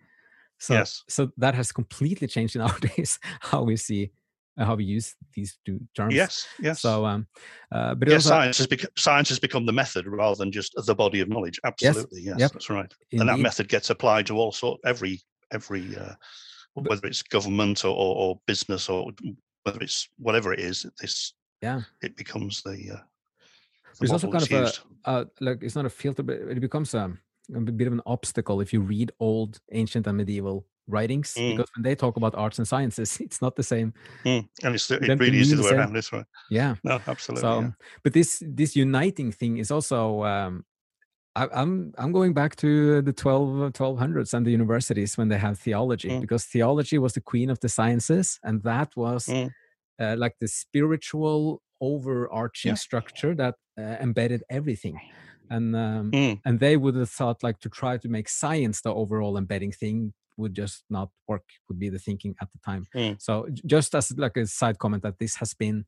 [0.58, 1.02] So, yes.
[1.08, 4.12] so that has completely changed nowadays how we see
[4.58, 6.14] how we use these two terms.
[6.14, 6.80] Yes, yes.
[6.80, 7.26] So, um,
[7.70, 10.74] uh, but yes, also, science has become science has become the method rather than just
[10.86, 11.58] the body of knowledge.
[11.64, 12.52] Absolutely, yes, yes yep.
[12.52, 12.92] that's right.
[13.10, 13.20] Indeed.
[13.20, 15.20] And that method gets applied to all sort every
[15.52, 16.14] every uh,
[16.74, 19.12] whether it's government or, or, or, business or
[19.64, 20.86] whether it's whatever it is.
[21.00, 22.72] This yeah, it becomes the.
[22.72, 23.02] Uh,
[23.92, 24.80] the There's also kind of used.
[25.04, 27.12] a, uh, like it's not a filter, but it becomes a,
[27.54, 31.56] a bit of an obstacle if you read old, ancient, and medieval writings mm.
[31.56, 33.92] because when they talk about arts and sciences, it's not the same.
[34.24, 34.48] Mm.
[34.62, 36.24] And it's it really is the way around this way.
[36.50, 36.76] Yeah.
[36.84, 37.42] No, absolutely.
[37.42, 37.70] So, yeah.
[38.02, 40.24] but this this uniting thing is also.
[40.24, 40.64] Um,
[41.34, 45.58] I, I'm I'm going back to the 12 1200s and the universities when they have
[45.58, 46.20] theology mm.
[46.20, 49.50] because theology was the queen of the sciences and that was mm.
[49.98, 52.74] uh, like the spiritual overarching yeah.
[52.74, 55.00] structure that uh, embedded everything
[55.52, 56.40] and um, mm.
[56.44, 60.12] and they would have thought like to try to make science the overall embedding thing
[60.36, 63.20] would just not work would be the thinking at the time mm.
[63.20, 65.84] so just as like a side comment that this has been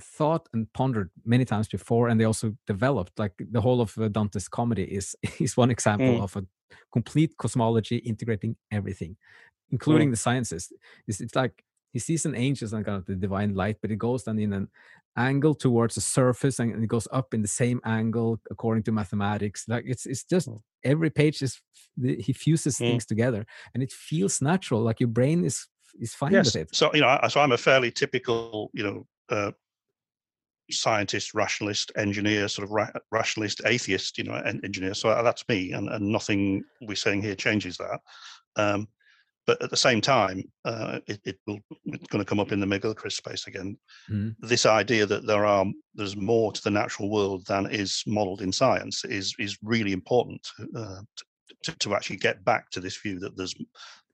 [0.00, 4.08] thought and pondered many times before and they also developed like the whole of uh,
[4.08, 6.22] dante's comedy is is one example mm.
[6.22, 6.44] of a
[6.92, 9.16] complete cosmology integrating everything
[9.70, 10.12] including mm.
[10.12, 10.72] the sciences
[11.06, 13.96] it's, it's like he sees an angel as kind of the divine light but it
[13.96, 14.68] goes then in an
[15.16, 19.64] angle towards the surface and it goes up in the same angle according to mathematics
[19.68, 20.58] like it's it's just mm.
[20.84, 21.60] every page is
[22.00, 22.80] he fuses mm.
[22.80, 25.66] things together and it feels natural like your brain is
[26.00, 26.46] is fine yes.
[26.46, 29.50] with it so you know so i'm a fairly typical you know uh,
[30.70, 35.72] scientist rationalist engineer sort of ra- rationalist atheist you know engineer so uh, that's me
[35.72, 38.00] and, and nothing we're saying here changes that
[38.56, 38.86] um,
[39.48, 42.60] but at the same time, uh, it, it, will it's going to come up in
[42.60, 43.78] the McGilchrist space again.
[44.10, 44.36] Mm.
[44.40, 48.52] This idea that there are there's more to the natural world than is modelled in
[48.52, 51.00] science is is really important uh,
[51.62, 53.54] to, to actually get back to this view that there's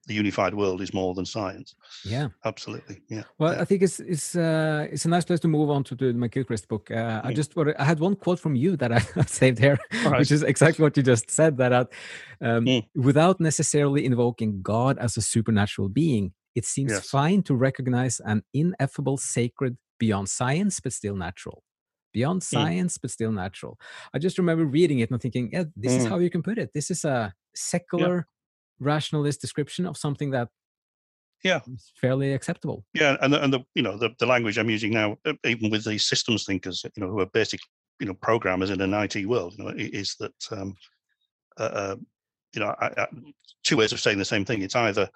[0.06, 1.74] the unified world is more than science.
[2.04, 3.02] Yeah, absolutely.
[3.08, 3.22] Yeah.
[3.38, 3.62] Well, yeah.
[3.62, 6.68] I think it's it's uh, it's a nice place to move on to the McGilchrist
[6.68, 6.90] book.
[6.90, 7.24] Uh, mm.
[7.24, 10.18] I just I had one quote from you that I saved here, right.
[10.18, 11.56] which is exactly what you just said.
[11.58, 11.84] That uh,
[12.40, 12.86] um, mm.
[12.94, 17.08] without necessarily invoking God as a supernatural being, it seems yes.
[17.08, 21.62] fine to recognize an ineffable sacred beyond science, but still natural.
[22.12, 22.44] Beyond mm.
[22.44, 23.02] science, mm.
[23.02, 23.78] but still natural.
[24.12, 26.10] I just remember reading it and thinking, yeah, this is mm.
[26.10, 26.70] how you can put it.
[26.74, 28.28] This is a secular.
[28.80, 30.48] Rationalist description of something that
[31.44, 34.70] yeah is fairly acceptable yeah and the, and the you know the, the language i'm
[34.70, 37.60] using now even with these systems thinkers you know who are basic
[38.00, 40.74] you know programmers in an it world you know is that um
[41.58, 41.96] uh, uh,
[42.54, 43.06] you know I, I,
[43.62, 45.08] two ways of saying the same thing it's either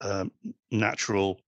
[0.00, 0.30] um,
[0.70, 1.40] natural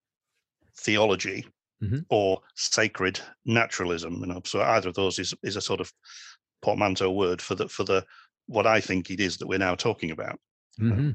[0.78, 1.46] theology
[1.82, 1.98] mm-hmm.
[2.08, 5.92] or sacred naturalism you know so either of those is is a sort of
[6.62, 8.04] portmanteau word for the for the
[8.46, 10.38] what i think it is that we're now talking about
[10.80, 11.10] mm-hmm.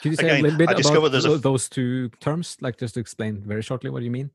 [0.00, 3.42] Can you say Again, a little bit about those two terms, like just to explain
[3.46, 4.30] very shortly what you mean?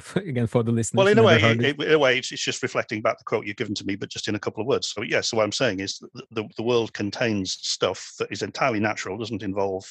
[0.16, 0.98] Again, for the listeners.
[0.98, 3.46] Well, in a way, it, in a way, it's, it's, just reflecting back the quote
[3.46, 4.88] you've given to me, but just in a couple of words.
[4.88, 8.42] So, yes, yeah, so what I'm saying is the, the world contains stuff that is
[8.42, 9.84] entirely natural, doesn't involve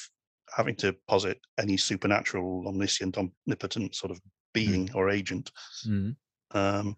[0.56, 4.20] having to posit any supernatural, omniscient, omnipotent sort of
[4.52, 4.94] being mm.
[4.94, 5.50] or agent,
[5.86, 6.14] mm.
[6.52, 6.96] um,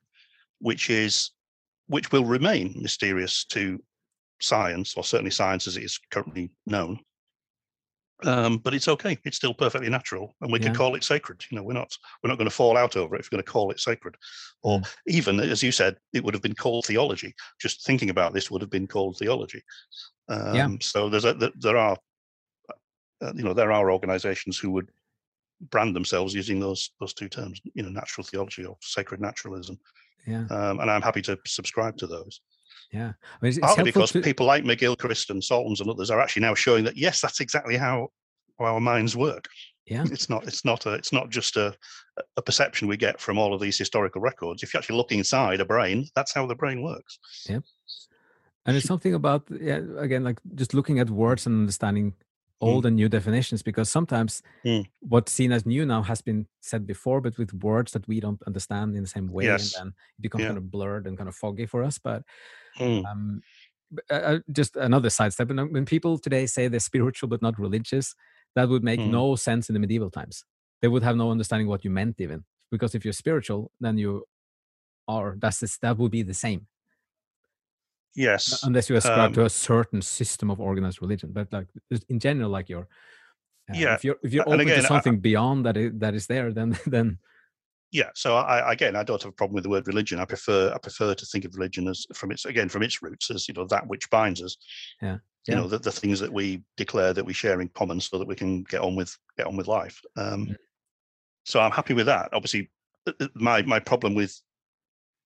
[0.60, 1.30] which is
[1.86, 3.82] which will remain mysterious to
[4.40, 6.98] science, or certainly science as it is currently known.
[8.22, 9.18] Um, but it's okay.
[9.24, 10.66] It's still perfectly natural, and we yeah.
[10.66, 11.44] can call it sacred.
[11.50, 13.44] You know, we're not we're not going to fall out over it if we're going
[13.44, 14.16] to call it sacred.
[14.62, 14.94] Or mm.
[15.06, 17.34] even as you said, it would have been called theology.
[17.60, 19.62] Just thinking about this would have been called theology.
[20.28, 20.68] Um, yeah.
[20.80, 21.96] So there's a there are
[23.22, 24.88] uh, you know there are organisations who would
[25.70, 27.60] brand themselves using those those two terms.
[27.74, 29.78] You know, natural theology or sacred naturalism.
[30.26, 30.46] Yeah.
[30.50, 32.40] Um, and I'm happy to subscribe to those.
[32.92, 34.20] Yeah, I mean, partly because to...
[34.20, 37.76] people like McGilchrist and Saltons and others are actually now showing that yes, that's exactly
[37.76, 38.08] how
[38.60, 39.48] our minds work.
[39.86, 41.74] Yeah, it's not it's not a it's not just a
[42.36, 44.62] a perception we get from all of these historical records.
[44.62, 47.18] If you actually look inside a brain, that's how the brain works.
[47.48, 47.60] Yeah,
[48.64, 52.14] and it's something about yeah again like just looking at words and understanding.
[52.60, 52.88] Old mm.
[52.88, 54.84] and new definitions because sometimes mm.
[55.00, 58.42] what's seen as new now has been said before but with words that we don't
[58.46, 59.74] understand in the same way yes.
[59.74, 59.88] and then
[60.18, 60.48] it becomes yeah.
[60.48, 62.22] kind of blurred and kind of foggy for us but
[62.78, 63.04] Mm.
[63.04, 63.40] Um,
[64.10, 65.48] uh, uh, just another sidestep.
[65.48, 68.14] When, when people today say they're spiritual but not religious,
[68.54, 69.10] that would make mm.
[69.10, 70.44] no sense in the medieval times.
[70.82, 74.24] They would have no understanding what you meant, even because if you're spiritual, then you
[75.08, 75.36] are.
[75.38, 76.66] That's that would be the same.
[78.14, 78.62] Yes.
[78.62, 81.66] Unless you ascribe um, to a certain system of organized religion, but like
[82.08, 82.88] in general, like you're.
[83.70, 83.94] Uh, yeah.
[83.94, 86.52] If you're if you're open again, to something I, beyond that is, that is there,
[86.52, 87.18] then then.
[87.90, 88.10] Yeah.
[88.14, 90.20] So I again, I don't have a problem with the word religion.
[90.20, 93.30] I prefer I prefer to think of religion as from its again from its roots
[93.30, 94.56] as you know that which binds us.
[95.02, 95.18] Yeah.
[95.46, 98.26] You know the, the things that we declare that we share in common, so that
[98.26, 100.00] we can get on with get on with life.
[100.16, 100.56] Um.
[101.46, 102.30] So I'm happy with that.
[102.32, 102.70] Obviously,
[103.34, 104.40] my my problem with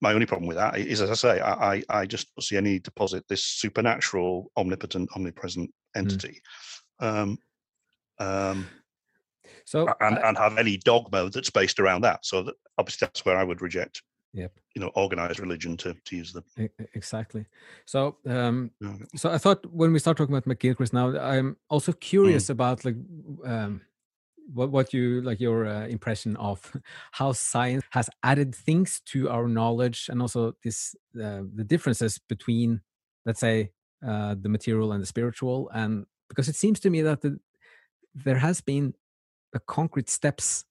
[0.00, 2.78] my only problem with that is, as I say, I, I just don't see any
[2.78, 5.98] deposit this supernatural, omnipotent, omnipresent hmm.
[5.98, 6.40] entity.
[7.02, 7.06] Mm.
[7.06, 7.38] Um,
[8.20, 8.68] um,
[9.64, 12.24] so and, and have any dogma that's based around that.
[12.24, 14.02] So that obviously that's where I would reject.
[14.34, 14.52] Yep.
[14.74, 17.46] You know, organized religion to to use the exactly.
[17.86, 18.70] So um,
[19.16, 22.50] so I thought when we start talking about McGilchrist now, I'm also curious mm.
[22.50, 22.96] about like
[23.44, 23.80] um
[24.52, 26.76] what what you like your uh, impression of
[27.12, 32.80] how science has added things to our knowledge and also this uh, the differences between
[33.26, 33.70] let's say
[34.06, 35.70] uh, the material and the spiritual?
[35.74, 37.38] And because it seems to me that the,
[38.14, 38.94] there has been
[39.54, 40.64] a concrete steps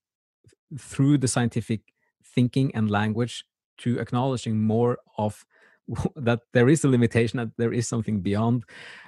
[0.77, 1.81] through the scientific
[2.23, 3.45] thinking and language
[3.79, 5.45] to acknowledging more of
[6.15, 8.63] that there is a limitation that there is something beyond.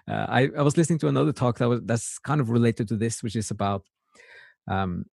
[0.08, 2.95] Uh, I, I was listening to another talk that was that's kind of related to
[2.95, 3.84] this which is about
[4.69, 5.05] um,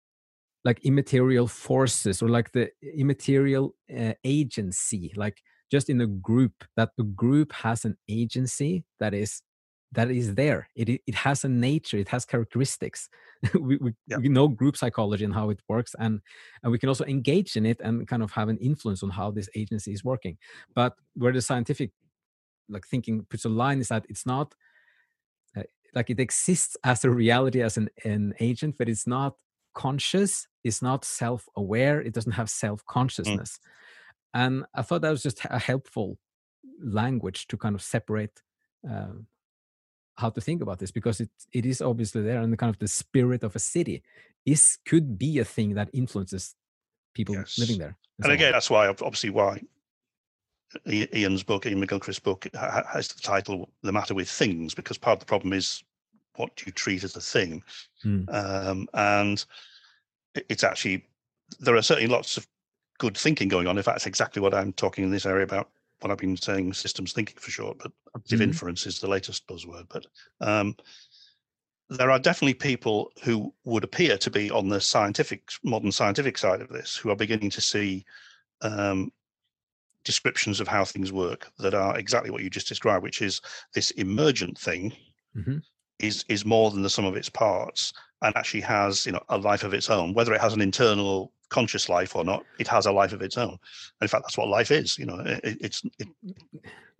[0.65, 6.91] like immaterial forces or like the immaterial uh, agency like just in a group that
[6.97, 9.43] the group has an agency that is
[9.93, 10.69] that is there.
[10.75, 11.97] It it has a nature.
[11.97, 13.09] It has characteristics.
[13.55, 14.17] We, we, yeah.
[14.17, 16.21] we, know group psychology and how it works and
[16.63, 19.31] and we can also engage in it and kind of have an influence on how
[19.31, 20.39] this agency is working.
[20.75, 21.91] But where the scientific
[22.69, 24.55] like thinking puts a line is that it's not
[25.57, 25.65] uh,
[25.95, 29.35] like it exists as a reality as an, an agent but it's not
[29.77, 32.59] conscious is not self-aware it doesn't have mm.
[32.65, 34.41] self-consciousness mm.
[34.43, 36.19] and i thought that was just a helpful
[36.83, 38.43] language to kind of separate
[38.91, 39.13] uh,
[40.17, 42.79] how to think about this because it it is obviously there and the kind of
[42.79, 44.03] the spirit of a city
[44.47, 46.55] is could be a thing that influences
[47.15, 47.59] people yes.
[47.59, 48.53] living there and, and again on.
[48.53, 49.61] that's why obviously why
[50.89, 55.21] Iain's book, Iain McGilchrist's book, has the title "The Matter with Things" because part of
[55.21, 55.85] the problem is
[56.37, 57.63] what you treat as a thing,
[58.05, 58.33] mm.
[58.35, 59.45] um, and
[60.49, 61.07] it's actually
[61.61, 62.47] there are certainly lots of
[62.99, 63.77] good thinking going on.
[63.77, 65.71] In fact, that's exactly what I'm talking in this area about.
[66.01, 68.51] What I've been saying, systems thinking for short, but active mm-hmm.
[68.51, 69.87] inference is the latest buzzword.
[69.89, 70.07] But
[70.41, 70.77] um,
[71.89, 76.61] there are definitely people who would appear to be on the scientific, modern scientific side
[76.61, 78.05] of this, who are beginning to see
[78.61, 79.11] um,
[80.05, 83.41] descriptions of how things work that are exactly what you just described, which is
[83.75, 84.93] this emergent thing
[85.37, 85.59] mm-hmm
[85.99, 89.39] is is more than the sum of its parts and actually has you know a
[89.39, 92.87] life of its own whether it has an internal conscious life or not it has
[92.87, 95.41] a life of its own and in fact that's what life is you know it,
[95.61, 96.09] it's it,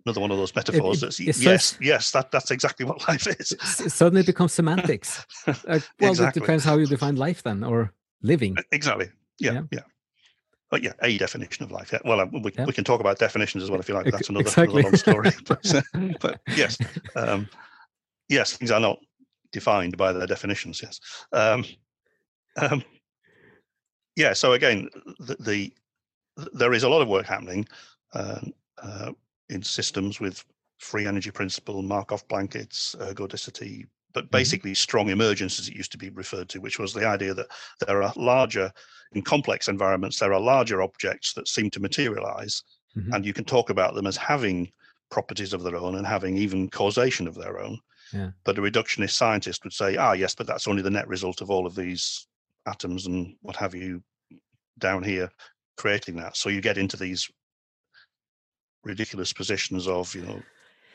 [0.05, 3.51] another one of those metaphors it, that's yes yes that that's exactly what life is
[3.51, 5.53] it suddenly becomes semantics uh,
[5.99, 6.39] well exactly.
[6.39, 9.81] it depends how you define life then or living exactly yeah yeah, yeah.
[10.69, 11.91] But yeah, a definition of life.
[11.93, 11.99] Yeah.
[12.03, 12.65] Well, um, we, yeah.
[12.65, 14.11] we can talk about definitions as well if you like.
[14.11, 14.81] That's another, exactly.
[14.81, 15.31] another long story.
[15.45, 16.77] but, but yes,
[17.15, 17.47] um,
[18.29, 18.99] yes, things are not
[19.51, 20.81] defined by their definitions.
[20.81, 20.99] Yes.
[21.31, 21.65] Um,
[22.61, 22.83] um,
[24.15, 24.33] yeah.
[24.33, 25.73] So again, the, the,
[26.53, 27.67] there is a lot of work happening
[28.13, 28.41] uh,
[28.81, 29.11] uh,
[29.49, 30.43] in systems with
[30.77, 34.37] free energy principle, Markov blankets, ergodicity, but mm-hmm.
[34.37, 37.47] basically strong emergence, as it used to be referred to, which was the idea that
[37.85, 38.71] there are larger,
[39.13, 42.63] in complex environments, there are larger objects that seem to materialize,
[42.95, 43.13] mm-hmm.
[43.13, 44.71] and you can talk about them as having
[45.09, 47.79] properties of their own and having even causation of their own.
[48.13, 48.31] Yeah.
[48.43, 51.49] But a reductionist scientist would say, ah, yes, but that's only the net result of
[51.49, 52.27] all of these
[52.65, 54.03] atoms and what have you
[54.79, 55.29] down here
[55.77, 56.35] creating that.
[56.35, 57.29] So you get into these
[58.83, 60.41] ridiculous positions of, you know,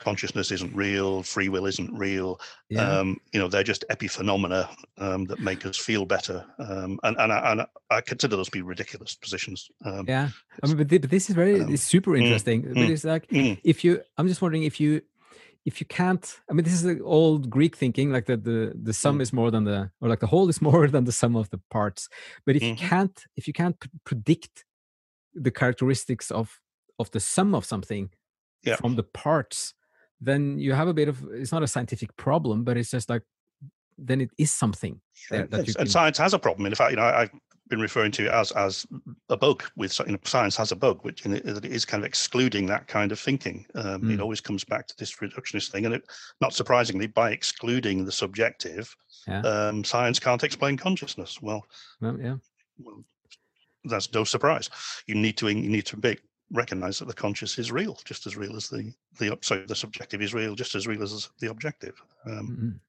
[0.02, 2.40] consciousness isn't real, free will isn't real.
[2.68, 2.98] Yeah.
[2.98, 6.44] Um, you know, they're just epiphenomena um, that make us feel better.
[6.58, 9.70] Um, and and I, and I consider those to be ridiculous positions.
[9.84, 10.28] Um, yeah,
[10.62, 12.62] I mean, but, this is very um, it's super mm, interesting.
[12.62, 13.58] Mm, but it's like mm.
[13.62, 15.02] if you, I'm just wondering if you
[15.64, 18.92] if you can't i mean this is the old greek thinking like that the the
[18.92, 19.22] sum mm.
[19.22, 21.60] is more than the or like the whole is more than the sum of the
[21.70, 22.08] parts
[22.46, 22.68] but if mm.
[22.68, 22.88] you mm-hmm.
[22.88, 24.64] can't if you can't predict
[25.34, 26.60] the characteristics of
[26.98, 28.10] of the sum of something
[28.64, 28.76] yeah.
[28.76, 29.74] from the parts
[30.20, 33.22] then you have a bit of it's not a scientific problem but it's just like
[33.98, 35.00] then it is something
[35.30, 37.28] there, and, and science has a problem in fact you know i
[37.68, 38.86] been referring to as as
[39.28, 42.02] a bug with you know, science has a bug, which in it, it is kind
[42.02, 43.66] of excluding that kind of thinking.
[43.74, 44.14] Um, mm.
[44.14, 46.04] It always comes back to this reductionist thing, and it,
[46.40, 48.94] not surprisingly, by excluding the subjective,
[49.26, 49.40] yeah.
[49.40, 51.40] um, science can't explain consciousness.
[51.40, 51.64] Well,
[52.00, 52.36] well yeah,
[52.78, 53.04] well,
[53.84, 54.68] that's no surprise.
[55.06, 56.20] You need to you need to make
[56.52, 60.22] recognize that the conscious is real, just as real as the the sorry, the subjective
[60.22, 61.94] is real, just as real as the objective.
[62.26, 62.80] Um,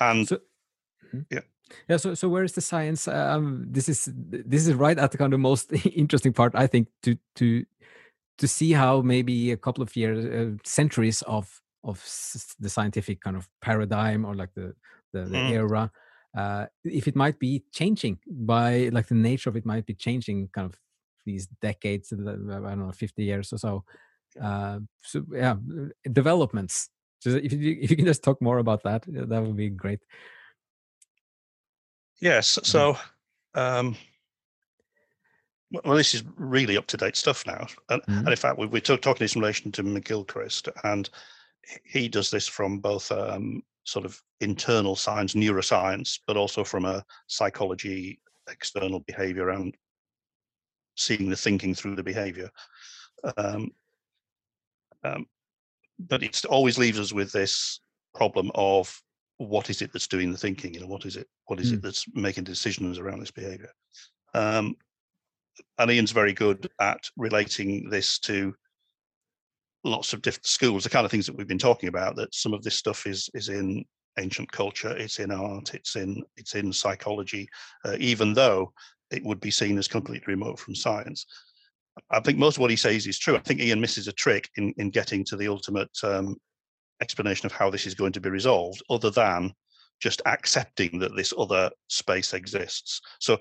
[0.00, 0.10] mm-hmm.
[0.10, 1.20] And so, mm-hmm.
[1.30, 1.40] yeah.
[1.88, 3.08] Yeah, so so where is the science?
[3.08, 6.88] Um, this is this is right at the kind of most interesting part, I think,
[7.02, 7.64] to to
[8.38, 12.02] to see how maybe a couple of years, uh, centuries of of
[12.60, 14.74] the scientific kind of paradigm or like the
[15.12, 15.50] the, the mm.
[15.50, 15.90] era,
[16.36, 20.48] uh, if it might be changing by like the nature of it might be changing,
[20.52, 20.78] kind of
[21.26, 23.84] these decades, I don't know, fifty years or so.
[24.40, 25.56] Uh, so yeah,
[26.10, 26.88] developments.
[27.20, 30.00] So if you if you can just talk more about that, that would be great.
[32.22, 32.52] Yes.
[32.52, 32.64] Mm-hmm.
[32.64, 32.96] So.
[33.54, 33.96] Um,
[35.84, 38.18] well, this is really up to date stuff now, and, mm-hmm.
[38.18, 41.08] and in fact, we, we're talking this in relation to McGilchrist, and
[41.84, 47.04] he does this from both um, sort of internal science, neuroscience, but also from a
[47.26, 48.20] psychology,
[48.50, 49.74] external behavior, and
[50.96, 52.50] seeing the thinking through the behavior.
[53.36, 53.70] Um,
[55.04, 55.26] um,
[55.98, 57.80] but it always leaves us with this
[58.14, 59.00] problem of
[59.48, 60.74] what is it that's doing the thinking?
[60.74, 61.26] You know, what is it?
[61.46, 61.74] What is mm.
[61.74, 63.70] it that's making decisions around this behavior?
[64.34, 64.76] Um,
[65.78, 68.54] and Iain's very good at relating this to
[69.84, 72.16] lots of different schools, the kind of things that we've been talking about.
[72.16, 73.84] That some of this stuff is is in
[74.18, 77.48] ancient culture, it's in art, it's in it's in psychology,
[77.84, 78.72] uh, even though
[79.10, 81.26] it would be seen as completely remote from science.
[82.10, 83.36] I think most of what he says is true.
[83.36, 86.36] I think Iain misses a trick in in getting to the ultimate um,
[87.02, 89.52] explanation of how this is going to be resolved, other than
[90.00, 93.00] just accepting that this other space exists.
[93.20, 93.38] So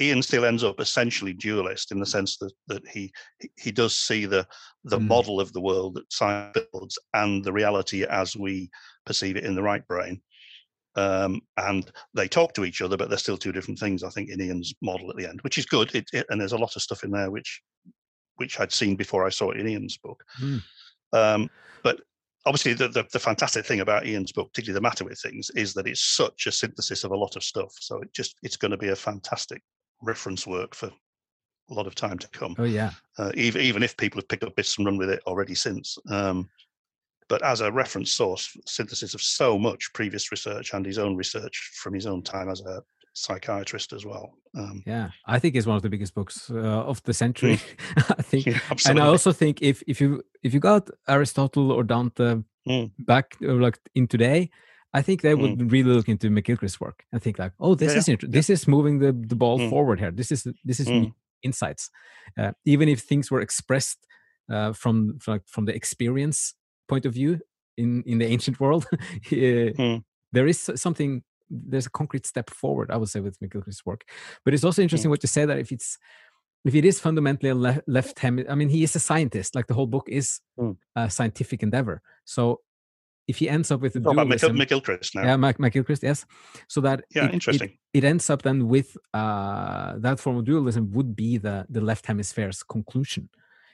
[0.00, 3.12] Iain still ends up essentially dualist in the sense that that he
[3.56, 4.46] he does see the
[4.84, 5.06] the mm.
[5.06, 8.70] model of the world that science builds and the reality as we
[9.06, 10.20] perceive it in the right brain.
[10.96, 14.02] Um, and they talk to each other, but they're still two different things.
[14.02, 15.94] I think in Iain's model at the end, which is good.
[15.94, 17.62] It, it, and there's a lot of stuff in there which
[18.36, 20.22] which I'd seen before I saw it in Iain's book.
[20.40, 20.62] Mm.
[21.12, 21.50] Um,
[21.82, 22.00] but
[22.46, 25.74] obviously, the, the, the fantastic thing about Iain's book, particularly the matter with things, is
[25.74, 27.74] that it's such a synthesis of a lot of stuff.
[27.78, 29.62] So it just it's going to be a fantastic
[30.02, 30.90] reference work for
[31.68, 32.54] a lot of time to come.
[32.58, 32.92] Oh yeah.
[33.18, 35.98] Uh, even even if people have picked up bits and run with it already since.
[36.10, 36.48] Um,
[37.28, 41.72] but as a reference source, synthesis of so much previous research and his own research
[41.74, 42.82] from his own time as a
[43.16, 44.34] psychiatrist as well.
[44.54, 46.56] Um, yeah, I think it's one of the biggest books uh,
[46.90, 47.58] of the century.
[47.96, 51.82] I think, yeah, and I also think if if you if you got Aristotle or
[51.82, 52.90] Dante mm.
[52.98, 54.50] back uh, like in today,
[54.92, 55.72] I think they would mm.
[55.72, 58.16] really look into McGilchrist's work and think like, oh, this yeah, is yeah.
[58.22, 59.70] this is moving the, the ball mm.
[59.70, 60.10] forward here.
[60.10, 61.12] This is this is mm.
[61.42, 61.90] insights.
[62.38, 63.98] Uh, even if things were expressed
[64.50, 66.54] uh, from from, from the experience
[66.88, 67.40] point of view
[67.76, 69.98] in in the ancient world, uh,
[70.32, 71.22] there is something.
[71.50, 74.04] There's a concrete step forward, I would say, with McGilchrist's work.
[74.44, 75.98] But it's also interesting what you say that if it's
[76.64, 79.54] if it is fundamentally a le- left hand, I mean, he is a scientist.
[79.54, 80.40] Like the whole book is
[80.96, 82.02] a scientific endeavor.
[82.24, 82.60] So
[83.28, 85.22] if he ends up with a oh, dualism, McGilchrist now.
[85.22, 86.24] Yeah, McGilchrist, yes.
[86.68, 87.70] So that yeah, it, interesting.
[87.92, 91.80] It, it, ends up then with uh, that form of dualism would be the the
[91.80, 93.28] left hemisphere's conclusion,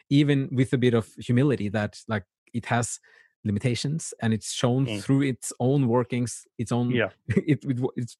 [0.08, 2.98] even with a bit of humility that like it has
[3.44, 5.02] limitations and it's shown mm.
[5.02, 6.90] through its own workings, its own.
[6.90, 7.10] Yeah.
[7.28, 8.16] it, it it's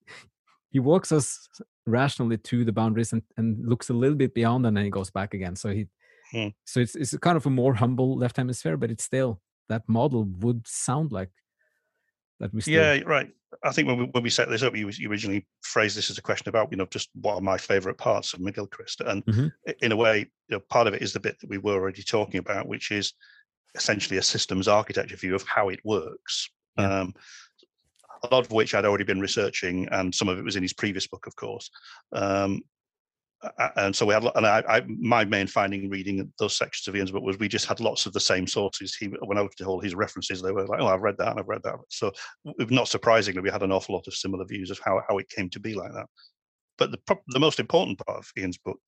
[0.70, 1.48] he walks us
[1.86, 5.10] rationally to the boundaries and, and looks a little bit beyond and then he goes
[5.10, 5.56] back again.
[5.56, 5.86] So he
[6.34, 6.52] mm.
[6.64, 10.24] so it's it's kind of a more humble left hemisphere, but it's still that model
[10.40, 11.30] would sound like
[12.40, 12.74] that we still...
[12.74, 13.30] yeah right
[13.62, 16.18] i think when we, when we set this up you, you originally phrased this as
[16.18, 19.46] a question about you know just what are my favorite parts of mcgilchrist and mm-hmm.
[19.80, 22.02] in a way you know part of it is the bit that we were already
[22.02, 23.14] talking about which is
[23.74, 27.00] essentially a systems architecture view of how it works yeah.
[27.00, 27.14] um,
[28.24, 30.72] a lot of which I'd already been researching, and some of it was in his
[30.72, 31.70] previous book, of course.
[32.12, 32.62] Um,
[33.76, 37.10] and so we had, and I, I, my main finding reading those sections of Iain's
[37.10, 38.94] book was we just had lots of the same sources.
[38.94, 41.30] He, when I looked at all his references, they were like, "Oh, I've read that
[41.30, 42.12] and I've read that." So,
[42.70, 45.50] not surprisingly, we had an awful lot of similar views of how how it came
[45.50, 46.06] to be like that.
[46.78, 48.78] But the the most important part of Iain's book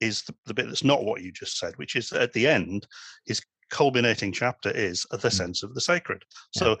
[0.00, 2.86] is the, the bit that's not what you just said, which is at the end,
[3.26, 3.42] his
[3.74, 5.32] culminating chapter is the mm.
[5.32, 6.22] sense of the sacred.
[6.54, 6.60] Yeah.
[6.60, 6.78] So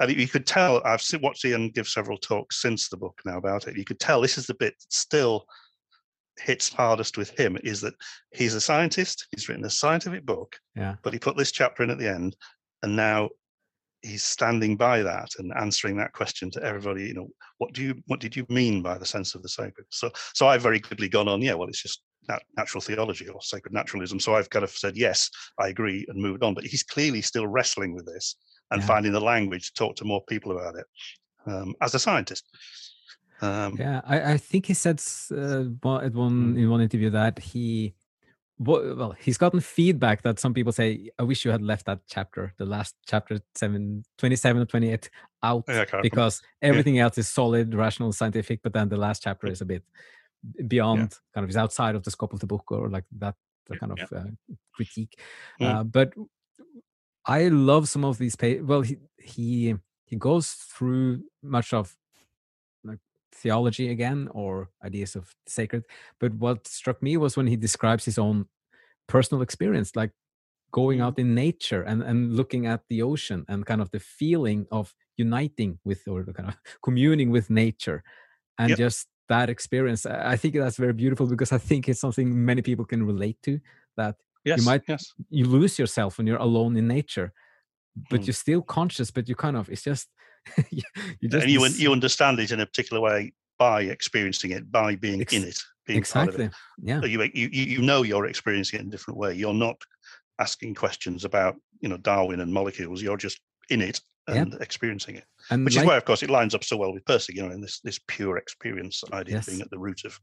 [0.00, 3.68] and you could tell I've watched Iain give several talks since the book now about
[3.68, 3.78] it.
[3.78, 5.46] You could tell this is the bit that still
[6.40, 7.94] hits hardest with him is that
[8.32, 10.96] he's a scientist, he's written a scientific book, yeah.
[11.04, 12.34] but he put this chapter in at the end,
[12.82, 13.30] and now
[14.02, 17.04] he's standing by that and answering that question to everybody.
[17.04, 17.28] You know,
[17.58, 19.86] what do you what did you mean by the sense of the sacred?
[19.90, 22.02] So so I've very quickly gone on, yeah, well, it's just
[22.56, 24.20] natural theology or sacred naturalism.
[24.20, 26.54] So I've kind of said yes, I agree, and moved on.
[26.54, 28.36] But he's clearly still wrestling with this
[28.70, 28.86] and yeah.
[28.86, 30.86] finding the language to talk to more people about it
[31.46, 32.44] um, as a scientist.
[33.40, 35.02] Um, yeah, I, I think he said
[35.32, 35.64] uh,
[35.98, 36.58] at one mm.
[36.58, 37.94] in one interview that he
[38.58, 42.54] well, he's gotten feedback that some people say, I wish you had left that chapter,
[42.56, 45.10] the last chapter seven, 27 or 28
[45.42, 49.60] out Yeah, because everything else is solid, rational, scientific, but then the last chapter is
[49.60, 49.82] a bit
[50.68, 53.36] beyond kind of is outside of the scope of the book or like that
[53.78, 54.24] kind of uh,
[54.74, 55.20] critique.
[55.60, 55.76] Mm.
[55.76, 56.14] Uh, but
[57.26, 58.64] I love some of these pages.
[58.64, 59.74] Well, he he
[60.06, 61.96] he goes through much of
[62.84, 63.00] like
[63.32, 65.84] theology again or ideas of sacred.
[66.20, 68.48] But what struck me was when he describes his own
[69.08, 70.12] personal experience, like
[70.72, 71.02] going Mm.
[71.02, 74.94] out in nature and and looking at the ocean and kind of the feeling of
[75.18, 78.04] uniting with or kind of communing with nature
[78.58, 78.78] and Yep.
[78.78, 82.84] just that experience i think that's very beautiful because i think it's something many people
[82.84, 83.58] can relate to
[83.96, 85.12] that Yes, might yes.
[85.30, 87.32] you lose yourself when you're alone in nature
[88.10, 88.26] but Hmm.
[88.26, 90.08] you're still conscious but you kind of it's just
[90.70, 90.82] you,
[91.20, 94.96] you just and you you understand it in a particular way by experiencing it, by
[94.96, 96.52] being Ex- in it, being exactly it.
[96.82, 99.34] yeah So you, you you you know you're experiencing it in a different way.
[99.34, 99.80] You're not
[100.38, 103.00] asking questions about you know Darwin and molecules.
[103.00, 104.36] You're just in it Yeah.
[104.42, 106.92] and experiencing it, and which like, is why, of course, it lines up so well
[106.94, 107.34] with Pirsig.
[107.36, 109.46] You know, in this this pure experience idea Yes.
[109.46, 110.18] being at the root of.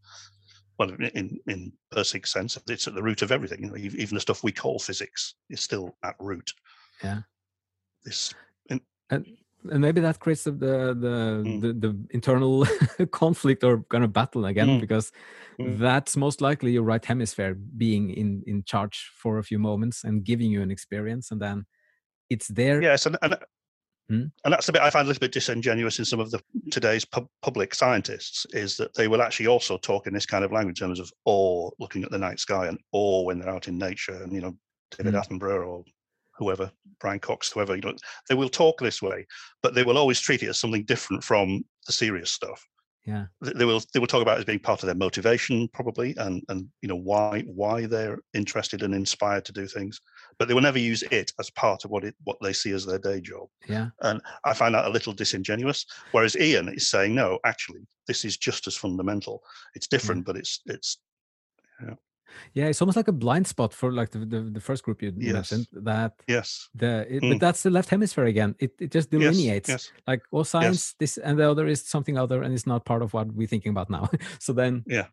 [0.79, 3.61] Well, in- in Pirsig's sense, it's at the root of everything.
[3.63, 6.51] You know, even the stuff we call physics is still at root.
[7.03, 7.21] Yeah.
[8.03, 8.33] This
[8.71, 11.61] and and maybe that creates the the the, Mm.
[11.61, 12.65] the, the internal
[13.11, 14.79] conflict or kind of battle again Mm.
[14.81, 15.11] because
[15.59, 15.77] Mm.
[15.77, 20.23] that's most likely your right hemisphere being in in charge for a few moments and
[20.25, 21.65] giving you an experience and then
[22.29, 23.35] it's there Yes, and and,
[24.09, 24.25] Hmm?
[24.43, 26.41] and that's a bit I find a little bit disingenuous in some of the
[26.71, 30.51] today's pub, public scientists is that they will actually also talk in this kind of
[30.51, 33.67] language in terms of awe, looking at the night sky, and awe when they're out
[33.67, 34.57] in nature, and you know
[34.97, 35.19] David Hmm.
[35.19, 35.85] Attenborough or
[36.35, 37.95] whoever Brian Cox, whoever you know,
[38.27, 39.25] they will talk this way,
[39.61, 42.67] but they will always treat it as something different from the serious stuff.
[43.05, 45.67] yeah They they will they will talk about it as being part of their motivation
[45.69, 49.99] probably, and and you know why why they're interested and inspired to do things,
[50.41, 52.83] but they will never use it as part of what it what they see as
[52.83, 53.47] their day job.
[53.67, 55.85] yeah And I find that a little disingenuous.
[56.13, 59.43] Whereas Iain is saying, no, actually, this is just as fundamental.
[59.75, 60.97] It's different, but it's it's
[61.79, 61.93] yeah
[62.55, 65.13] Yeah, it's almost like a blind spot for like the the, the first group you
[65.15, 65.33] Yes.
[65.33, 67.29] mentioned that yes, the it, Mm.
[67.29, 71.19] but that's the left hemisphere again it, it just delineates yes, like well science this
[71.19, 73.89] and the other is something other and it's not part of what we're thinking about
[73.89, 75.07] now so then Yeah.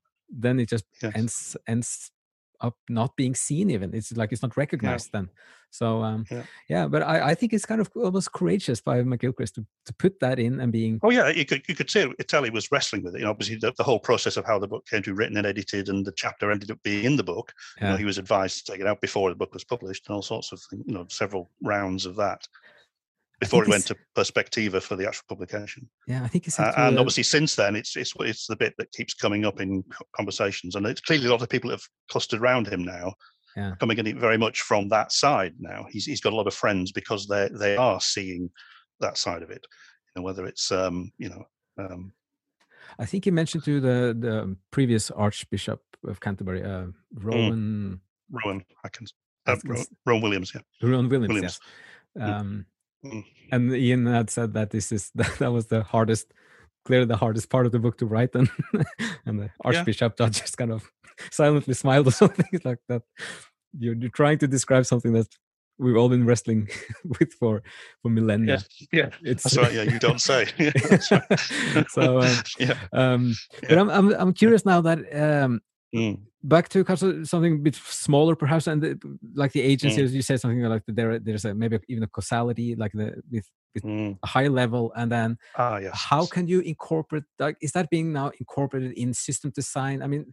[0.44, 1.12] then it just yes.
[1.14, 2.12] ends ends
[2.60, 5.28] up not being seen even it's like it's not recognized then
[5.70, 6.42] so um Yeah.
[6.68, 10.18] yeah, but I, I think it's kind of almost courageous by mcgilchrist to, to put
[10.20, 13.14] that in and being Oh yeah, you could you could tell he was wrestling with
[13.14, 13.18] it.
[13.18, 15.36] You know, obviously the, the whole process of how the book came to be written
[15.36, 17.52] and edited, and the chapter ended up being in the book.
[17.80, 20.14] You know, he was advised to take it out before the book was published, and
[20.14, 22.46] all sorts of things, you know several rounds of that
[23.40, 25.88] before it went to Perspectiva for the actual publication.
[26.06, 28.74] yeah i think it's Uh, and a- obviously, since then, it's it's it's the bit
[28.78, 29.84] that keeps coming up in
[30.16, 33.14] conversations, and it's clearly a lot of people have clustered around him now,
[33.56, 33.74] Yeah.
[33.80, 35.54] coming it very much from that side.
[35.58, 38.50] Now he's he's got a lot of friends because they they are seeing
[39.00, 39.64] that side of it,
[40.08, 41.42] you know, whether it's um you know
[41.78, 42.12] um
[42.98, 45.80] i think he mentioned to the the previous archbishop
[46.10, 49.12] of canterbury uh rowan Rowan Atkins,
[49.46, 49.56] uh,
[50.06, 51.58] Rowan Williams, yeah, rowan williams, Williams.
[51.58, 51.60] yes
[52.16, 52.22] Mm.
[52.40, 52.64] um Mm.
[53.52, 56.32] And iain had said that this is that, that was the hardest
[56.84, 58.48] clearly the hardest part of the book to write and
[59.26, 60.90] and the archbishop just kind of
[61.30, 63.02] silently smiled or something like that
[63.78, 65.26] you're, you're trying to describe something that
[65.78, 66.68] we've all been wrestling
[67.18, 67.62] with for
[68.02, 69.74] for millennia yes, yeah, it's that's right.
[69.74, 70.46] Yeah, you don't say.
[70.58, 70.72] Yeah,
[71.10, 71.90] right.
[71.90, 73.80] so um, yeah, um but Yeah.
[73.80, 75.60] I'm, I'm i'm curious now that um
[75.94, 76.20] Mm.
[76.42, 76.84] Back to
[77.24, 78.98] something a bit smaller perhaps and the,
[79.34, 80.04] like the agency Mm.
[80.04, 83.20] as you said something like that there there's a maybe even a causality like the
[83.32, 83.48] with
[83.84, 84.18] Mm.
[84.22, 85.92] a high level and then Ah, yes.
[85.94, 90.32] how can you incorporate like is that being now incorporated in system design i mean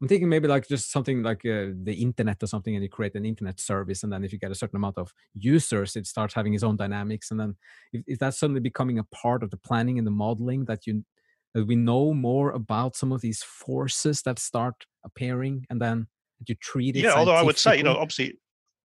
[0.00, 3.14] i'm thinking maybe like just something like uh, the internet or something and you create
[3.16, 6.34] an internet service and then if you get a certain amount of users it starts
[6.34, 7.56] having its own dynamics and then
[7.92, 11.04] if, if that's suddenly becoming a part of the planning and the modeling that you
[11.54, 16.06] that we know more about some of these forces that start appearing and then
[16.46, 18.38] you treat it yeah although i would say you know obviously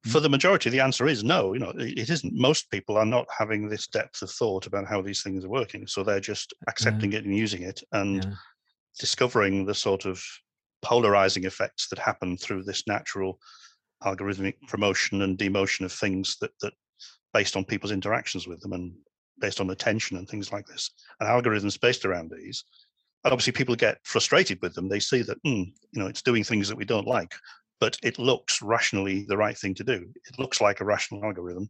[0.04, 0.10] hmm?
[0.10, 2.34] for the majority the answer is no you know it isn't.
[2.34, 5.86] Most people are not having this depth of thought about how these things are working
[5.88, 8.34] so they're just accepting it and using it and Yeah.
[9.00, 10.24] discovering the sort of
[10.82, 13.40] polarizing effects that happen through this natural
[14.04, 16.74] algorithmic promotion and demotion of things that that
[17.34, 18.94] based on people's interactions with them and
[19.40, 22.64] based on attention and things like this and algorithms based around these
[23.24, 24.90] and obviously people get frustrated with them.
[24.90, 27.34] They see that "Hmm, you know it's doing things that we don't like
[27.80, 30.08] but it looks rationally the right thing to do.
[30.30, 31.70] It looks like a rational algorithm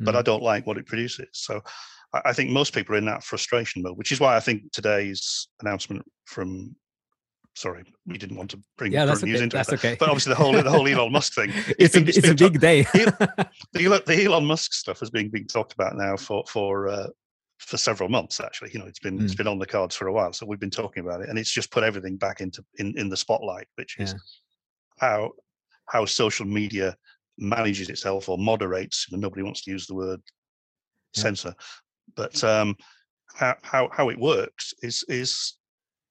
[0.00, 0.18] but Mm.
[0.18, 1.28] i don't like what it produces.
[1.32, 1.60] So
[2.14, 5.48] I think most people are in that frustration mode which is why i think today's
[5.60, 6.74] announcement from
[7.58, 9.42] sorry, we didn't want to bring yeah, news okay.
[9.42, 9.74] into that's it.
[9.74, 9.96] Okay.
[9.98, 11.50] But obviously, the whole the whole Elon Musk thing.
[11.78, 12.82] it's, a, it's, a big day.
[12.82, 13.42] the,
[14.06, 17.08] the, Elon Musk stuff has been being talked about now for for uh,
[17.58, 18.40] for several months.
[18.40, 19.24] Actually, you know, it's been mm.
[19.24, 20.32] it's been on the cards for a while.
[20.32, 23.08] So we've been talking about it, and it's just put everything back into in in
[23.08, 24.18] the spotlight, which is yeah.
[24.98, 25.32] how
[25.86, 26.96] how social media
[27.38, 29.06] manages itself or moderates.
[29.10, 30.20] And nobody wants to use the word
[31.14, 31.22] yeah.
[31.22, 31.54] censor,
[32.14, 32.76] but um,
[33.34, 35.57] how, how how it works is is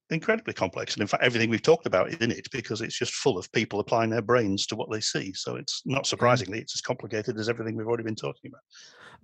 [0.09, 0.93] incredibly complex.
[0.93, 3.51] And in fact, everything we've talked about is in it because it's just full of
[3.51, 5.33] people applying their brains to what they see.
[5.33, 8.61] So it's not surprisingly, it's as complicated as everything we've already been talking about.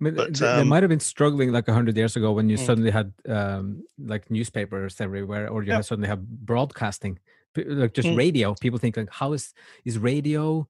[0.00, 2.48] I mean, but, they, um, they might have been struggling like hundred years ago when
[2.48, 2.66] you mm.
[2.66, 5.80] suddenly had um, like newspapers everywhere, or you yeah.
[5.82, 7.18] suddenly have broadcasting,
[7.56, 8.16] like just mm.
[8.16, 8.54] radio.
[8.60, 9.54] People think like, how is
[9.84, 10.68] is radio?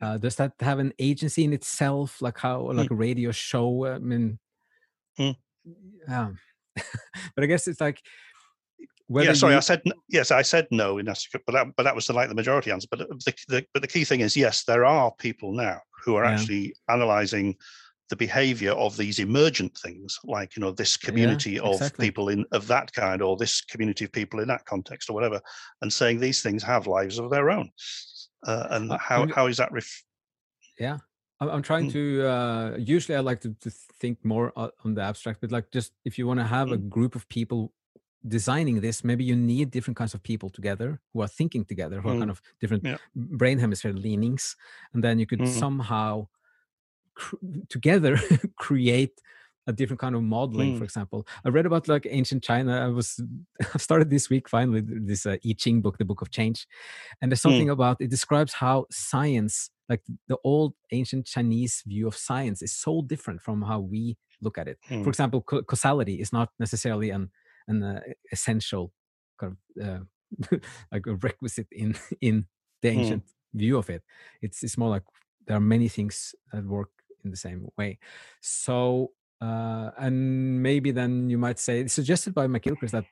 [0.00, 2.20] Uh, does that have an agency in itself?
[2.20, 2.90] Like how, like mm.
[2.90, 3.86] a radio show?
[3.86, 4.40] I mean,
[5.18, 5.36] mm.
[6.08, 6.30] yeah.
[6.74, 8.02] but I guess it's like
[9.08, 9.58] yeah, sorry, you...
[9.58, 10.30] I said yes.
[10.30, 12.88] I said no in that, but that, but that was the like the majority answer.
[12.90, 16.24] But the, the but the key thing is yes, there are people now who are
[16.24, 16.32] yeah.
[16.32, 17.56] actually analysing
[18.10, 22.44] the behaviour of these emergent things, like you know this community yeah, of people in
[22.52, 25.40] of that kind, or this community of people in that context, or whatever,
[25.80, 27.70] and saying these things have lives of their own.
[28.46, 29.72] Uh, and how how is that?
[29.72, 30.04] Ref-
[30.78, 30.98] yeah,
[31.40, 31.92] I'm trying mm.
[31.92, 32.26] to.
[32.26, 34.52] Uh, usually, I like to, to think more
[34.84, 37.72] on the abstract, but like just if you want to have a group of people
[38.26, 42.08] designing this, maybe you need different kinds of people together who are thinking together, who
[42.08, 42.16] mm.
[42.16, 42.96] are kind of different yeah.
[43.14, 44.56] brain hemisphere leanings,
[44.92, 45.48] and then you could mm.
[45.48, 46.28] somehow
[47.14, 47.36] cr-
[47.68, 48.18] together
[48.56, 49.20] create
[49.66, 50.74] a different kind of modeling.
[50.74, 50.78] Mm.
[50.78, 52.84] For example, I read about like ancient China.
[52.84, 53.20] I was
[53.74, 56.66] I started this week finally this uh, I Ching book, the Book of Change,
[57.20, 57.72] and there's something mm.
[57.72, 63.02] about it describes how science, like the old ancient Chinese view of science, is so
[63.02, 64.78] different from how we look at it.
[64.88, 65.06] For mm.
[65.06, 67.30] example, causality is not necessarily an
[67.68, 68.00] an uh,
[68.30, 68.92] essential
[69.38, 70.56] kind of uh,
[70.92, 72.46] like a requisite in in
[72.80, 72.98] the hmm.
[73.00, 73.58] ancient mm.
[73.60, 74.02] view of it.
[74.40, 75.04] It's it's more like
[75.46, 76.90] there are many things that work
[77.24, 77.98] in the same way.
[78.40, 83.06] So uh, and maybe then you might say suggested by McGilchrist that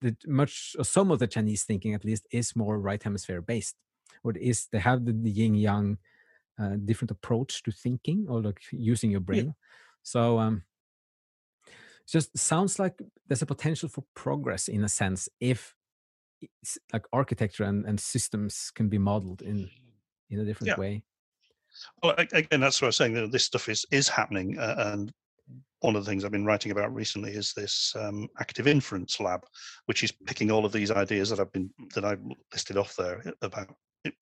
[0.00, 3.76] that much or some of the Chinese thinking at least is more right hemisphere based.
[4.24, 5.98] Or it is they have the, the yin yang
[6.58, 9.46] uh, different approach to thinking or like using your brain.
[9.46, 9.52] Yeah.
[10.02, 10.62] So um,
[12.08, 15.74] just sounds like there's a potential for progress in a sense if
[16.92, 19.68] like architecture and, and systems can be modeled in
[20.30, 20.78] in a different yeah.
[20.78, 21.02] way
[22.02, 25.12] well again that's what i was saying that this stuff is is happening uh, and
[25.80, 29.44] one of the things i've been writing about recently is this um, active inference lab
[29.86, 33.22] which is picking all of these ideas that i've been that i've listed off there
[33.42, 33.68] about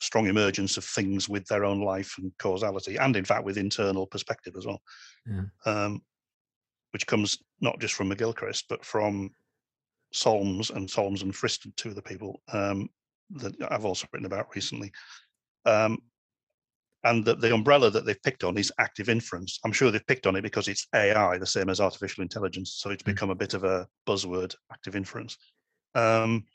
[0.01, 4.07] strong emergence of things with their own life and causality and in fact with internal
[4.07, 4.81] perspective as well
[5.27, 5.43] yeah.
[5.67, 6.01] um,
[6.97, 9.29] which comes not just from McGilchrist, but from
[10.15, 12.89] Solms and Solms and Friston, two of the people um,
[13.33, 14.91] that I've also written about recently.
[15.67, 15.99] Um,
[17.05, 19.61] and the, the umbrella that they've picked on is active inference.
[19.63, 22.77] I'm sure they've picked on it because it's AI, the same as artificial intelligence.
[22.79, 23.11] So it's hmm.
[23.11, 25.37] become a bit of a buzzword, active inference.
[25.95, 26.47] Um,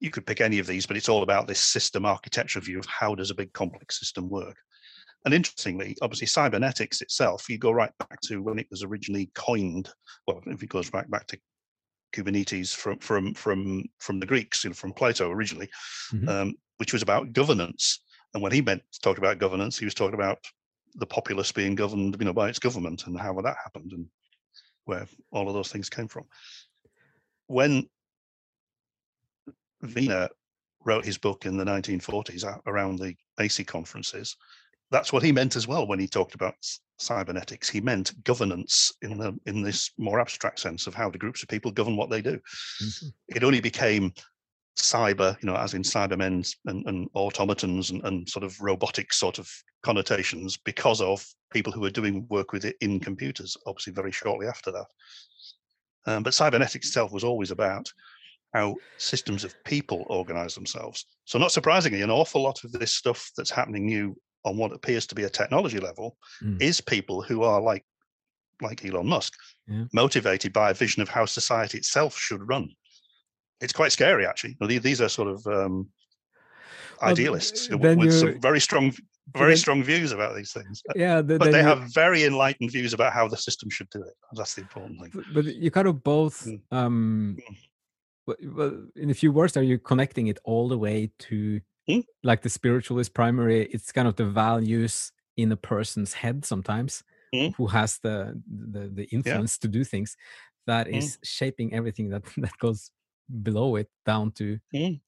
[0.00, 2.86] you could pick any of these, but it's all about this system architecture view of
[2.86, 4.56] how does a big complex system work.
[5.26, 9.90] And interestingly, obviously, cybernetics itself, you go right back to when it was originally coined.
[10.26, 11.38] Well, if it goes right back to
[12.14, 15.68] kybernetes from from from from the Greeks, you know, from Plato originally,
[16.12, 16.28] mm-hmm.
[16.28, 18.02] um, which was about governance.
[18.34, 20.38] And when he meant to talk about governance, he was talking about
[20.94, 24.06] the populace being governed, you know, by its government and how that happened and
[24.84, 26.24] where all of those things came from.
[27.48, 27.88] When
[29.82, 30.28] Wiener
[30.84, 34.36] wrote his book in the 1940s around the AC conferences,
[34.90, 36.54] that's what he meant as well when he talked about
[36.98, 37.68] cybernetics.
[37.68, 41.48] He meant governance in the in this more abstract sense of how the groups of
[41.48, 42.38] people govern what they do.
[42.82, 43.06] Mm-hmm.
[43.28, 44.12] It only became
[44.76, 49.38] cyber, you know, as in Cybermen and, and automatons and, and, sort of robotic sort
[49.38, 49.50] of
[49.82, 54.46] connotations because of people who were doing work with it in computers, obviously very shortly
[54.46, 54.86] after that.
[56.06, 57.90] Um, but cybernetics itself was always about
[58.52, 61.06] how systems of people organize themselves.
[61.24, 64.16] So not surprisingly, an awful lot of this stuff that's happening new
[64.46, 66.60] on what appears to be a technology level mm.
[66.62, 67.84] is people who are like
[68.62, 69.34] like Elon Musk,
[69.68, 69.84] yeah.
[69.92, 72.70] motivated by a vision of how society itself should run.
[73.60, 74.56] It's quite scary, actually.
[74.60, 75.88] These are sort of um,
[77.02, 78.92] idealists well, with some very strong,
[79.34, 80.82] very then, strong views about these things.
[80.94, 84.14] Yeah, the, but they have very enlightened views about how the system should do it.
[84.32, 85.24] That's the important thing.
[85.34, 86.46] But you kind of both.
[86.46, 86.60] Mm.
[86.70, 87.36] Um,
[88.26, 88.54] mm.
[88.54, 92.04] well, in a few words, are you connecting it all the way to mm.
[92.22, 97.54] like the spiritualist primary it's kind of the values in a person's head sometimes mm.
[97.56, 99.62] who has the the, the influence yeah.
[99.62, 100.16] to do things
[100.66, 100.94] that hmm.
[100.94, 102.90] is shaping everything that that goes
[103.42, 105.00] below it down to mm.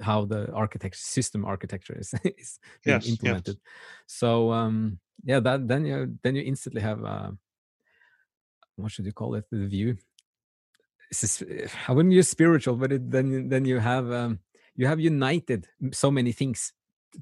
[0.00, 3.56] how the architecture system architecture is, is being Yes, implemented.
[3.56, 3.72] yes.
[4.06, 7.30] So um, yeah, that then you then you instantly have uh,
[8.76, 9.44] what should you call it?
[9.50, 9.96] The view.
[11.10, 11.42] It's just,
[11.88, 14.38] I wouldn't use spiritual, but it, then then you have um,
[14.76, 16.72] you have united so many things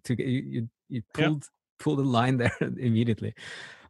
[0.04, 1.28] to get you you, you Yeah.
[1.28, 1.44] pulled
[1.78, 3.34] pulled a line there immediately,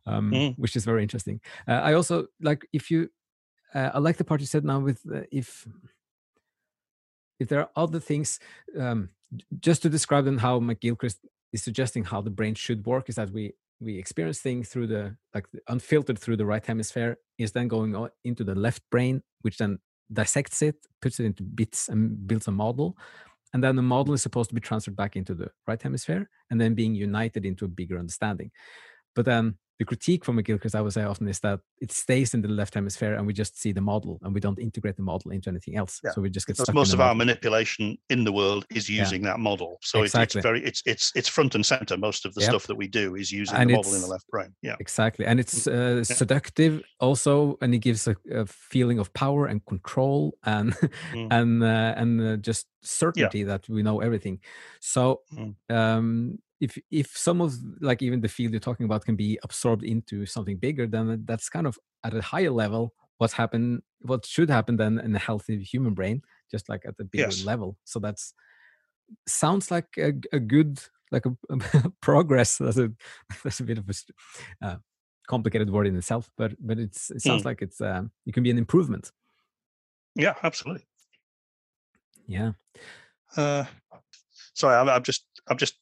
[0.07, 0.55] um, Mm.
[0.59, 1.41] which is very interesting.
[1.69, 3.09] Uh, I also like if you
[3.75, 5.67] uh, I like the part you said now with uh, if
[7.39, 8.39] if there are other things
[8.79, 9.11] um,
[9.61, 11.19] just to describe them how mcgilchrist
[11.53, 15.17] is suggesting how the brain should work is that we we experience things through the
[15.35, 19.23] like the- unfiltered through the right hemisphere is then going on into the left brain
[19.43, 19.79] which then
[20.13, 22.97] dissects it puts it into bits and builds a model
[23.53, 26.61] and then the model is supposed to be transferred back into the right hemisphere and
[26.61, 28.51] then being united into a bigger understanding.
[29.15, 32.43] But then the critique from McGilchrist, I would say often, is that it stays in
[32.43, 35.31] the left hemisphere and we just see the model and we don't integrate the model
[35.31, 36.01] into anything else.
[36.05, 36.75] Yeah, So we just get stuck.
[36.75, 39.01] most of the our manipulation in the world is Yeah.
[39.05, 39.79] using that model.
[39.81, 40.39] So it's, Exactly.
[40.41, 41.97] it's very it's it's it's front and center.
[41.97, 42.51] Most of the Yep.
[42.51, 44.55] stuff that we do is using And the model in the left brain.
[44.61, 44.77] Yeah.
[44.81, 45.25] Exactly.
[45.25, 50.37] And it's uh, seductive also, and it gives a, a feeling of power and control
[50.45, 50.75] and
[51.15, 51.29] Mm.
[51.39, 54.41] and uh, and uh, just certainty that we know everything.
[54.81, 55.55] So Mm.
[55.71, 59.83] um, if if some of like even the field you're talking about can be absorbed
[59.85, 64.49] into something bigger, then that's kind of at a higher level what's happened, what should
[64.49, 67.45] happen then in a healthy human brain, just like at the bigger Yes.
[67.45, 67.77] level.
[67.85, 68.33] So that's
[69.27, 70.81] sounds like a, a good
[71.13, 72.57] like a, progress.
[72.59, 72.91] That's a
[73.45, 74.77] that's a bit of a uh,
[75.29, 77.47] complicated word in itself, but but it's it sounds Mm.
[77.47, 79.13] like it's um, it can be an improvement.
[80.17, 80.87] Yeah, absolutely.
[82.27, 82.53] Yeah.
[83.37, 83.65] Uh,
[84.55, 85.77] sorry, I'm, I'm just, I'm just,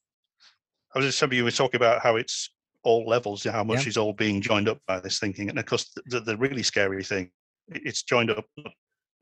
[0.99, 2.51] I was just somebody who was talking about how it's
[2.83, 3.89] all levels, how much Yeah.
[3.91, 7.05] is all being joined up by this thinking, and of course, the, the really scary
[7.05, 7.31] thing,
[7.69, 8.45] it's joined up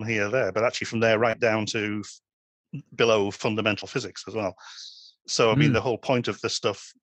[0.06, 2.02] here, there, but actually from there right down to
[2.94, 4.56] below fundamental physics as well.
[5.26, 5.74] So, I mean, Mm.
[5.74, 6.94] the whole point of this stuff,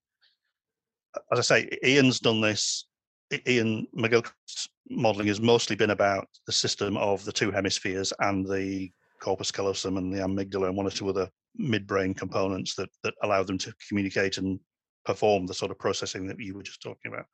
[1.32, 2.88] as I say, Iain's done this.
[3.32, 8.92] Iain McGilchrist's modeling has mostly been about the system of the two hemispheres and the
[9.24, 13.42] corpus callosum and the amygdala and one or two other midbrain components that that allow
[13.44, 14.60] them to communicate and
[15.06, 17.26] perform the sort of processing that you were just talking about,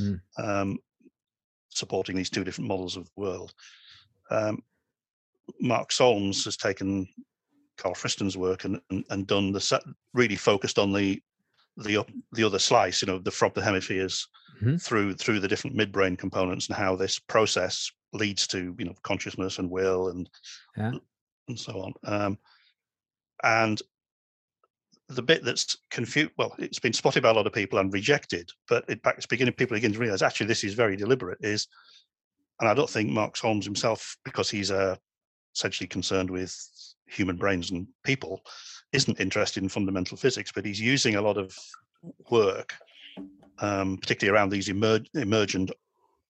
[0.00, 0.20] Mm.
[0.38, 0.78] um,
[1.70, 3.54] supporting these two different models of the world.
[4.30, 4.62] Um,
[5.60, 7.06] Mark Solms has taken
[7.76, 9.82] Carl Friston's work and, and, and done the set,
[10.14, 11.22] really focused on the
[11.78, 14.26] the up, the other slice, you know, the from the hemispheres
[14.62, 14.82] Mhm.
[14.82, 19.58] through through the different midbrain components and how this process leads to you know consciousness
[19.58, 20.28] and will and
[20.76, 20.92] Yeah.
[21.48, 21.92] And so on.
[22.04, 22.38] Um,
[23.42, 23.80] and
[25.08, 28.50] the bit that's confused, well, it's been spotted by a lot of people and rejected,
[28.68, 31.38] but it, it's beginning people begin to realize actually this is very deliberate.
[31.40, 31.68] Is
[32.60, 34.96] and I don't think Mark Solms himself, because he's uh,
[35.54, 36.54] essentially concerned with
[37.06, 38.40] human brains and people,
[38.92, 41.56] isn't interested in fundamental physics, but he's using a lot of
[42.30, 42.72] work,
[43.58, 45.70] um, particularly around these emer- emergent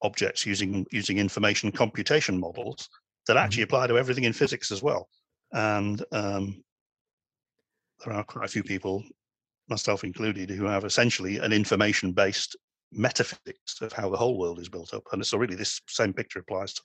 [0.02, 2.90] objects, using using information computation models
[3.26, 5.08] that actually apply to everything in physics as well.
[5.52, 6.62] And um,
[8.04, 9.04] there are quite a few people,
[9.68, 12.56] myself included, who have essentially an information-based
[12.92, 15.02] metaphysics of how the whole world is built up.
[15.12, 16.82] And so, really, this same picture applies to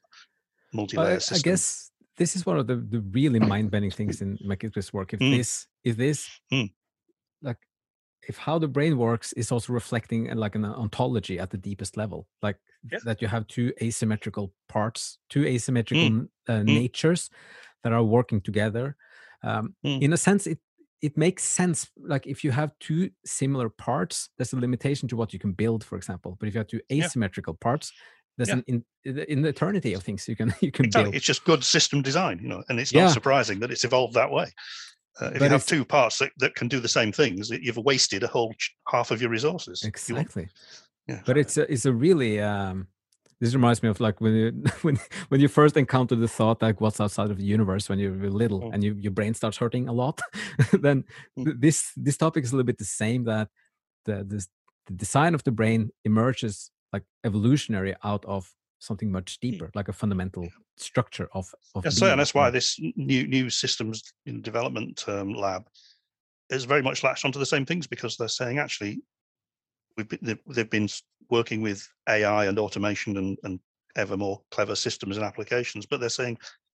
[0.74, 1.44] multi-layer Well, I, I systems.
[1.44, 5.14] guess this is one of the, the really mind-bending things in McGilchrist's work.
[5.14, 5.32] If Mm.
[5.32, 6.72] this, if this, Mm.
[7.42, 7.58] like,
[8.28, 12.28] if how the brain works is also reflecting like an ontology at the deepest level,
[12.42, 12.58] like
[12.90, 13.00] Yeah.
[13.06, 16.28] that you have two asymmetrical parts, two asymmetrical Mm.
[16.48, 17.30] uh, natures
[17.84, 18.96] that are working together.
[19.44, 20.02] Um, Mm.
[20.02, 20.60] In a sense, it
[21.04, 21.90] it makes sense.
[21.98, 25.84] Like if you have two similar parts, there's a limitation to what you can build,
[25.84, 26.36] for example.
[26.40, 27.06] But if you have two Yeah.
[27.06, 27.92] asymmetrical parts,
[28.38, 28.58] there's Yeah.
[28.58, 28.86] an in,
[29.28, 31.04] in the eternity of things you can you can Exactly.
[31.12, 31.16] build.
[31.16, 33.06] It's just good system design, you know, and it's Yeah.
[33.06, 34.52] not surprising that it's evolved that way.
[35.20, 37.78] Uh, if But you have two parts that, that can do the same things, you've
[37.78, 38.54] wasted a whole
[38.88, 39.84] half of your resources.
[39.84, 40.48] Exactly.
[41.08, 41.22] Yeah.
[41.26, 42.88] But it's a, it's a really um,
[43.40, 45.00] this reminds me of like when you when
[45.30, 48.62] when you first encounter the thought like what's outside of the universe when you're little
[48.62, 48.74] Mm.
[48.74, 50.22] and you, your brain starts hurting a lot.
[50.74, 51.04] then
[51.38, 51.60] Mm.
[51.60, 53.50] this this topic is a little bit the same that
[54.06, 54.48] the this,
[54.88, 59.94] the design of the brain emerges like evolutionary out of something much deeper, like a
[59.94, 60.48] fundamental
[60.78, 61.84] structure of of.
[61.86, 62.54] Yeah, so and that's why Mm.
[62.54, 65.64] this new new systems in development um, lab
[66.50, 69.02] is very much latched onto the same things because they're saying actually
[69.96, 70.90] been, they've, they've been
[71.30, 73.60] working with AI and automation and, and
[73.96, 76.38] ever more clever systems and applications, but they're saying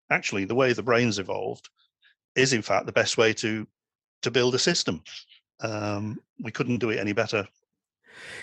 [0.09, 1.69] actually the way the brain's evolved
[2.35, 3.67] is in fact the best way to
[4.21, 5.01] to build a system.
[5.61, 7.47] Um, we couldn't do it any better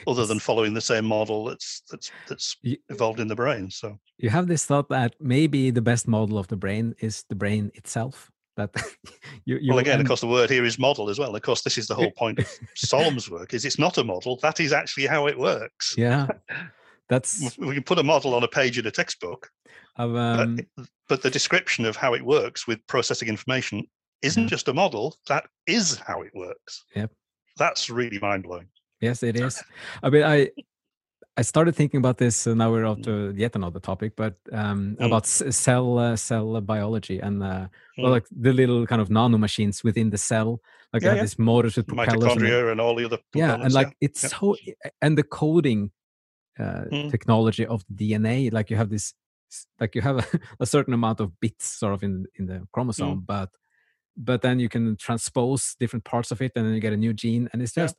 [0.07, 2.57] other than following the same model that's that's that's
[2.89, 3.71] evolved in the brain.
[3.71, 7.35] So you have this thought that maybe the best model of the brain is the
[7.35, 8.31] brain itself.
[8.57, 8.71] That
[9.45, 10.03] you, you well, again, end...
[10.03, 11.35] of course, the word here is model as well.
[11.35, 14.39] Of course, this is the whole point of Solms's work: is it's not a model.
[14.43, 15.95] That is actually how it works.
[15.97, 16.29] Yeah,
[17.09, 19.51] that's we can put a model on a page in a textbook,
[19.97, 20.57] um...
[20.77, 23.87] but, but the description of how it works with processing information
[24.23, 25.17] isn't just a model.
[25.29, 26.85] That is how it works.
[26.95, 27.11] Yep.
[27.57, 28.69] That's really mind blowing.
[29.01, 29.63] Yes, it is.
[30.03, 30.51] I mean, I
[31.41, 32.47] I started thinking about this.
[32.47, 35.07] Uh, now we're on to yet another topic, but um, mm.
[35.07, 37.69] about cell uh, cell biology and uh, mm.
[37.97, 40.61] well, like the little kind of nano machines within the cell.
[40.93, 41.23] Like yeah, yeah.
[41.23, 43.19] this motors with propellers mitochondria and, and, all the other.
[43.35, 44.09] Yeah, and like yeah.
[44.09, 44.55] it's so
[45.01, 45.93] and the coding
[46.59, 47.11] uh, mm.
[47.11, 48.53] technology of the DNA.
[48.53, 49.15] Like you have this,
[49.81, 53.23] like you have a, a, certain amount of bits sort of in in the chromosome,
[53.23, 53.27] mm.
[53.27, 53.49] but
[54.15, 57.15] but then you can transpose different parts of it and then you get a new
[57.15, 57.97] gene and it's just.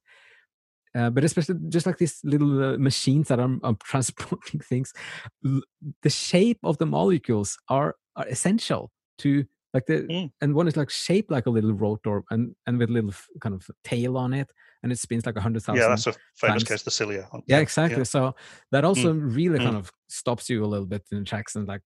[0.96, 4.94] Uh, but especially just like these little uh, machines that are, are transporting things
[5.42, 10.32] the shape of the molecules are are essential to like the mm.
[10.42, 13.56] and one is like shaped like a little rotor and and with a little kind
[13.56, 14.52] of tail on it
[14.84, 16.64] and it spins like a hundred thousand yeah that's a famous times.
[16.66, 18.04] case the cilia yeah exactly yeah.
[18.04, 18.36] so
[18.72, 19.36] that also mm.
[19.36, 19.64] really mm.
[19.64, 21.82] kind of stops you a little bit in the tracks and like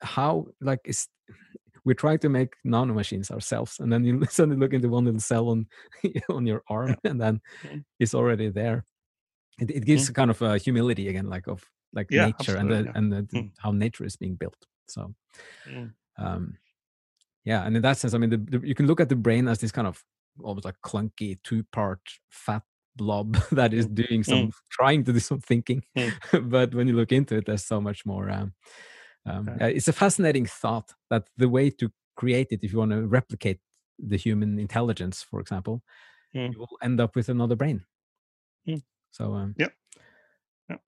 [0.00, 1.08] how like is
[1.86, 5.20] we're trying to make nano machines ourselves and then you suddenly look into one little
[5.20, 5.66] cell on
[6.28, 7.82] on your arm and then mm.
[7.98, 8.84] it's already there
[9.58, 10.14] it, it gives mm.
[10.14, 11.64] kind of a humility again like of
[11.94, 12.92] like yeah, nature and the, yeah.
[12.94, 13.50] and the, mm.
[13.58, 15.14] how nature is being built so
[15.70, 15.90] mm.
[16.18, 16.58] um
[17.44, 19.48] yeah and in that sense i mean the, the, you can look at the brain
[19.48, 20.04] as this kind of
[20.42, 22.62] almost like clunky two part fat
[22.96, 23.94] blob that is mm.
[23.94, 24.52] doing some mm.
[24.70, 25.84] trying to do some thinking
[26.42, 28.52] but when you look into it there's so much more um,
[29.26, 29.64] um, okay.
[29.64, 33.06] uh, it's a fascinating thought that the way to create it, if you want to
[33.06, 33.60] replicate
[33.98, 35.82] the human intelligence, for example,
[36.34, 36.52] mm.
[36.52, 37.84] you will end up with another brain.
[38.68, 38.82] Mm.
[39.10, 39.68] So, um, yeah.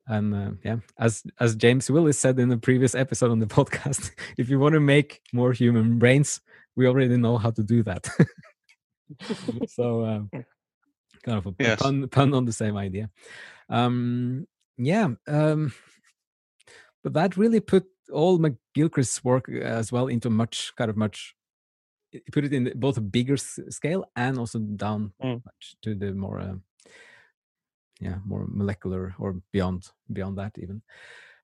[0.08, 4.10] And uh, yeah, as as James Willis said in the previous episode on the podcast,
[4.36, 6.40] if you want to make more human brains,
[6.76, 8.08] we already know how to do that.
[9.68, 10.30] so, um,
[11.22, 11.80] kind of a yes.
[11.80, 13.10] pun, pun on the same idea.
[13.68, 15.72] Um, yeah, um,
[17.02, 21.34] but that really put all McGilchrist's work uh, as well into much kind of much
[22.32, 25.42] put it in both a bigger scale and also down mm.
[25.82, 26.54] to the more uh,
[28.00, 30.82] yeah more molecular or beyond beyond that even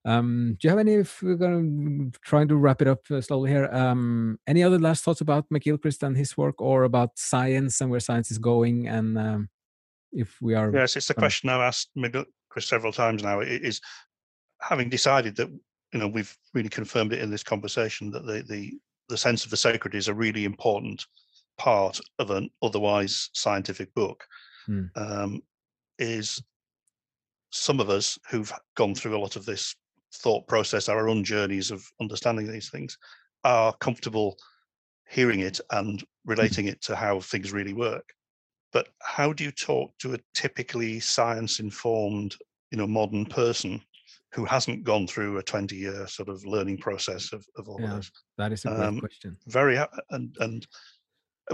[0.05, 3.51] um do you have any if we're gonna try to wrap it up uh, slowly
[3.51, 7.91] here um any other last thoughts about mcgilchrist and his work or about science and
[7.91, 9.49] where science is going and um
[10.13, 12.27] if we are yes it's a question i've asked mcgilchrist
[12.63, 13.81] several times now it is
[14.61, 15.49] having decided that
[15.95, 18.73] you know we've really confirmed it in this conversation that the the
[19.09, 21.07] the sense of the sacred is a really important
[21.57, 24.25] part of an otherwise scientific book
[24.69, 24.91] mm.
[24.97, 25.41] um,
[25.99, 26.43] is
[27.51, 29.77] some of us who've gone through a lot of this
[30.13, 32.99] thought process our own journeys of understanding these things
[33.45, 34.37] are comfortable
[35.09, 38.13] hearing it and relating it to how things really work
[38.73, 42.35] but how do you talk to a typically science informed
[42.73, 43.81] you know modern person
[44.35, 47.95] who hasn't gone through a 20 year sort of learning process of, of all yeah,
[47.95, 48.11] this?
[48.37, 49.37] That is a great um, question.
[49.47, 49.79] Very,
[50.11, 50.67] and, and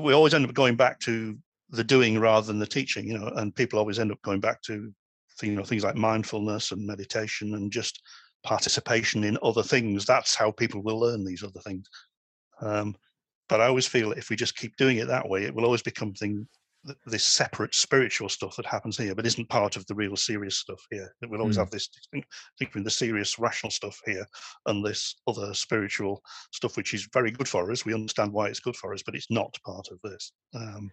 [0.00, 1.36] we always end up going back to
[1.70, 4.62] the doing rather than the teaching, you know, and people always end up going back
[4.62, 4.92] to,
[5.42, 8.02] you know, things like mindfulness and meditation and just
[8.44, 10.06] participation in other things.
[10.06, 11.86] That's how people will learn these other things.
[12.62, 12.96] Um,
[13.48, 15.82] but I always feel if we just keep doing it that way, it will always
[15.82, 16.46] become thing,
[17.06, 20.80] this separate spiritual stuff that happens here, but isn't part of the real serious stuff
[20.90, 21.14] here.
[21.20, 21.60] That we'll always mm.
[21.60, 22.28] have this distinct
[22.58, 24.26] between the serious rational stuff here
[24.66, 26.22] and this other spiritual
[26.52, 27.84] stuff, which is very good for us.
[27.84, 30.32] We understand why it's good for us, but it's not part of this.
[30.54, 30.90] Um,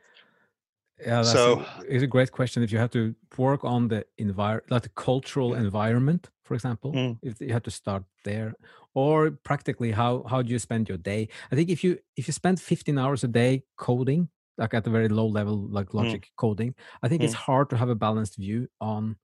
[0.99, 2.63] yeah, that's so a, it's a great question.
[2.63, 5.59] If you have to work on the environment, like the cultural yeah.
[5.59, 7.17] environment, for example, mm.
[7.21, 8.55] if you have to start there,
[8.95, 11.29] or practically how how do you spend your day?
[11.51, 14.89] I think if you if you spend 15 hours a day coding, like at a
[14.89, 15.95] very low level like mm.
[15.95, 16.35] logic mm.
[16.37, 17.25] coding i think mm.
[17.25, 19.15] it's hard to have a balanced view on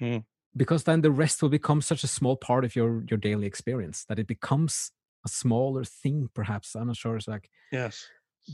[0.00, 0.22] mm.
[0.56, 4.04] because then the rest will become such a small part of your your daily experience
[4.08, 4.92] that it becomes
[5.24, 8.06] a smaller thing perhaps i'm not sure it's like yes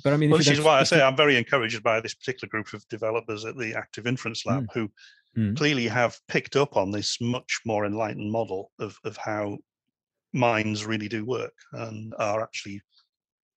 [0.02, 2.50] but i mean well, this is why i say i'm very encouraged by this particular
[2.50, 4.74] group of developers at the active inference lab mm.
[4.74, 4.90] who
[5.36, 5.56] mm.
[5.56, 9.56] clearly have picked up on this much more enlightened model of, of how
[10.32, 12.80] minds really do work and are actually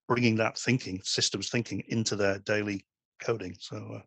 [0.10, 2.84] bringing that thinking, systems thinking, into their daily
[3.22, 3.56] coding.
[3.60, 4.02] So, uh,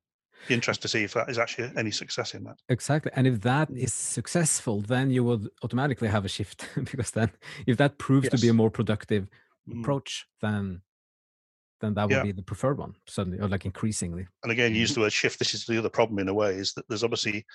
[0.49, 2.57] be interested to see if that is actually any success in that.
[2.69, 7.31] Exactly, and if that is successful, then you would automatically have a shift because then,
[7.67, 8.33] if that proves yes.
[8.33, 9.29] to be a more productive
[9.69, 9.81] mm.
[9.81, 10.83] approach, then
[11.81, 12.23] then that would yeah.
[12.23, 14.27] be the preferred one suddenly, or like increasingly.
[14.43, 15.01] And again, use mm-hmm.
[15.01, 15.39] the word shift.
[15.39, 17.47] This is the other problem in a way is that there's obviously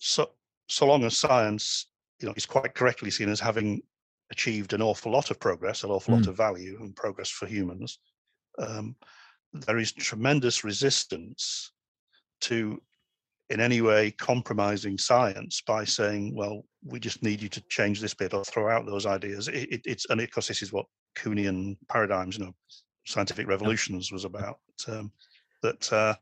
[0.00, 0.30] so
[0.68, 1.86] so long as science,
[2.20, 3.82] you know, is quite correctly seen as having
[4.30, 6.18] achieved an awful lot of progress, an awful mm.
[6.18, 7.98] lot of value and progress for humans.
[8.58, 8.96] Um,
[9.52, 11.72] there is tremendous resistance
[12.42, 12.80] to
[13.50, 18.14] in any way compromising science by saying, well, we just need you to change this
[18.14, 19.48] bit or throw out those ideas.
[19.48, 22.54] It, it, it's and of course this is what Kuhnian paradigms, you know,
[23.06, 24.58] scientific revolutions was about.
[24.86, 25.10] Um,
[25.62, 26.14] that uh,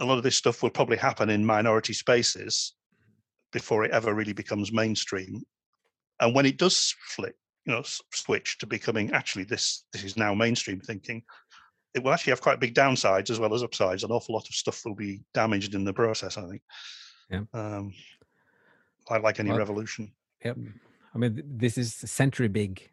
[0.00, 2.74] a lot of this stuff will probably happen in minority spaces
[3.52, 5.42] before it ever really becomes mainstream.
[6.20, 10.34] And when it does flip, you know, switch to becoming actually this this is now
[10.34, 11.22] mainstream thinking,
[11.94, 14.04] it will actually have quite big downsides as well as upsides.
[14.04, 16.36] An awful lot of stuff will be damaged in the process.
[16.36, 16.62] I think.
[17.30, 17.42] Yeah.
[17.52, 17.92] Um,
[19.08, 20.12] like any well, revolution.
[20.44, 20.56] Yep.
[21.14, 22.90] I mean, this is century big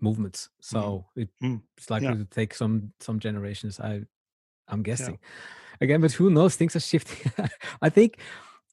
[0.00, 0.78] movements, mm-hmm.
[0.78, 1.22] so mm.
[1.22, 1.60] it, mm.
[1.76, 2.14] it's likely yeah.
[2.14, 3.78] to take some some generations.
[3.80, 4.02] I
[4.68, 5.18] I'm guessing.
[5.20, 5.28] Yeah.
[5.80, 6.56] Again, but who knows?
[6.56, 7.32] Things are shifting.
[7.82, 8.18] I think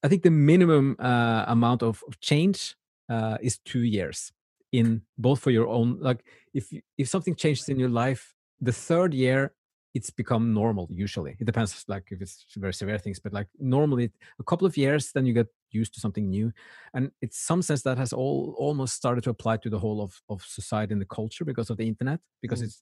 [0.03, 2.76] I think the minimum uh, amount of, of change
[3.10, 4.32] uh, is two years
[4.72, 9.14] in both for your own like if if something changes in your life the third
[9.14, 9.53] year
[9.95, 11.38] it's become normal usually.
[11.39, 15.14] It depends like if it's very severe things but like normally a couple of years
[15.14, 16.51] then you get used to something new.
[16.93, 20.22] And it's some sense that has all almost started to apply to the whole of,
[20.30, 22.66] of society and the culture because of the internet because mm.
[22.66, 22.82] it's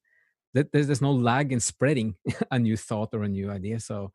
[0.56, 2.16] there's, there's no lag in spreading
[2.52, 3.80] a new thought or a new idea.
[3.80, 4.12] So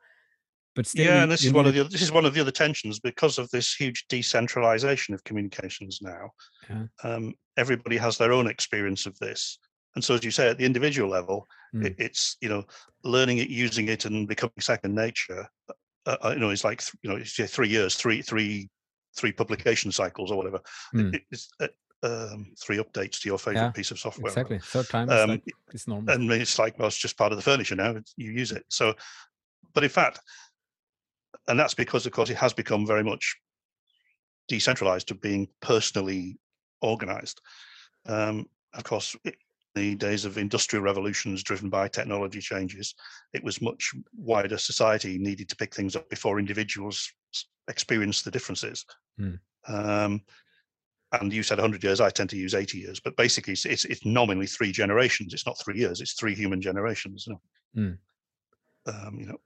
[0.78, 2.50] but still yeah and this is one of the this is one of the other
[2.50, 6.30] tensions because of this huge decentralization of communications now
[6.70, 6.84] yeah.
[7.02, 9.58] um, everybody has their own experience of this
[9.98, 11.84] and so, as you say, at the individual level, mm.
[11.84, 12.64] it, it's you know
[13.02, 15.48] learning it, using it, and becoming second nature.
[16.06, 18.68] Uh, uh you know, it's like you know, it's three years, three three
[19.16, 20.60] three publication cycles or whatever.
[20.94, 21.14] Mm.
[21.14, 21.66] It, it's uh,
[22.04, 24.30] um, three updates to your favorite yeah, piece of software.
[24.30, 24.60] Exactly.
[24.60, 26.14] Third time um, like, it's normal.
[26.14, 27.96] And it's like, well, it's just part of the furniture now.
[28.16, 28.64] you use it.
[28.68, 28.94] So,
[29.74, 30.20] but in fact,
[31.48, 33.36] and that's because, of course, it has become very much
[34.48, 36.38] decentralized to being personally
[36.82, 37.40] organized.
[38.06, 39.34] Um, of course, it,
[39.74, 42.94] the days of industrial revolutions driven by technology changes,
[43.32, 47.12] it was much wider society needed to pick things up before individuals
[47.68, 48.84] experienced the differences.
[49.20, 49.38] Mm.
[49.68, 50.22] Um,
[51.12, 53.84] and you said 100 years, I tend to use 80 years, but basically it's, it's,
[53.86, 55.32] it's nominally three generations.
[55.32, 57.26] It's not three years, it's three human generations.
[57.26, 57.38] You
[57.74, 57.98] know,
[58.92, 59.06] mm.
[59.06, 59.38] um, you know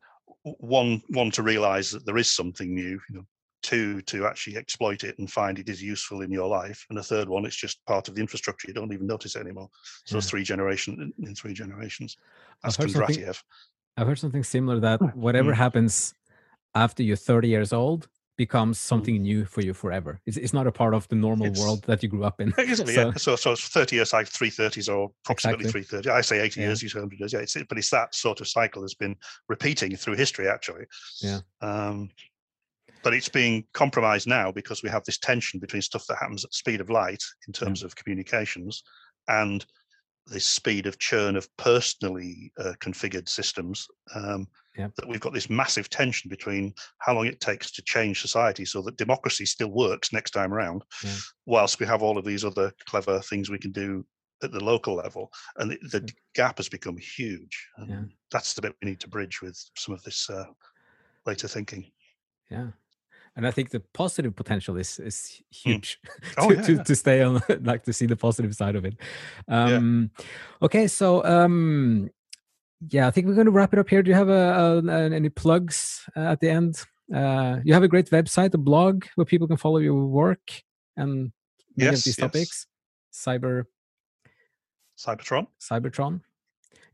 [0.44, 3.26] one, one to realize that there is something new, you know,
[3.62, 7.02] two to actually exploit it and find it is useful in your life and the
[7.02, 9.68] third one it's just part of the infrastructure you don't even notice it anymore
[10.04, 10.20] so yeah.
[10.20, 12.16] three generations in three generations
[12.64, 12.90] I've heard,
[13.96, 15.56] I've heard something similar that whatever mm.
[15.56, 16.14] happens
[16.74, 18.82] after you're 30 years old becomes mm.
[18.82, 19.20] something mm.
[19.20, 20.20] new for you forever.
[20.26, 22.52] It's, it's not a part of the normal it's, world that you grew up in.
[22.58, 23.12] Exactly, so, yeah.
[23.16, 25.82] So, so it's 30 years, like 330s or approximately exactly.
[25.82, 26.10] 330.
[26.10, 26.66] I say 80 yeah.
[26.68, 27.32] years, you say 100 years.
[27.32, 29.16] Yeah, it's, but it's that sort of cycle that's been
[29.48, 30.84] repeating through history, actually.
[31.20, 31.40] Yeah.
[31.60, 32.10] Um,
[33.02, 36.54] but it's being compromised now because we have this tension between stuff that happens at
[36.54, 37.84] speed of light in terms mm.
[37.84, 38.82] of communications
[39.28, 39.66] and
[40.26, 44.46] this speed of churn of personally uh, configured systems um,
[44.76, 48.80] that we've got this massive tension between how long it takes to change society so
[48.82, 50.82] that democracy still works next time around
[51.46, 54.04] whilst we have all of these other clever things we can do
[54.42, 58.02] at the local level and the, the gap has become huge yeah.
[58.30, 60.44] that's the bit we need to bridge with some of this uh,
[61.26, 61.90] later thinking.
[62.50, 62.68] Yeah
[63.36, 65.70] and I think the positive potential is is hmm.
[65.70, 66.34] huge mm.
[66.38, 66.82] oh, to, yeah, to, yeah.
[66.82, 68.96] to, stay on like to see the positive side of it.
[69.48, 70.24] Um, yeah.
[70.62, 72.10] Okay, so um,
[72.90, 74.02] yeah, I think we're going to wrap it up here.
[74.02, 76.82] Do you have a, a, any plugs uh, at the end?
[77.14, 80.62] Uh, you have a great website, a blog where people can follow your work
[80.96, 81.32] and
[81.76, 82.66] yes, these topics.
[83.12, 83.26] Yes.
[83.26, 83.64] Cyber.
[84.98, 85.46] Psybertron.
[85.60, 86.20] Psybertron.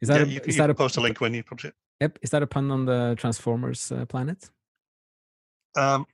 [0.01, 1.67] Is that yeah, a, you, is you that a post a link when you publish
[1.67, 1.75] it?
[2.01, 2.19] Yep.
[2.23, 4.51] Is that a pun on the Transformers uh, planet?
[5.77, 6.07] Um,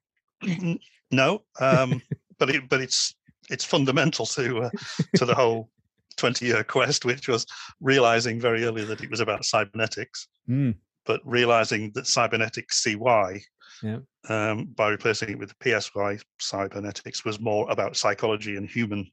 [1.11, 2.03] no, um,
[2.39, 3.15] but it, but it's
[3.51, 4.71] it's fundamental to uh,
[5.17, 5.71] to the whole
[6.17, 7.47] 20 year quest, which was
[7.81, 10.75] realizing very early that it was about cybernetics, mm.
[11.05, 13.41] but realizing that cybernetics CY
[13.83, 13.99] yeah.
[14.29, 19.11] um, by replacing it with PSY cybernetics was more about psychology and human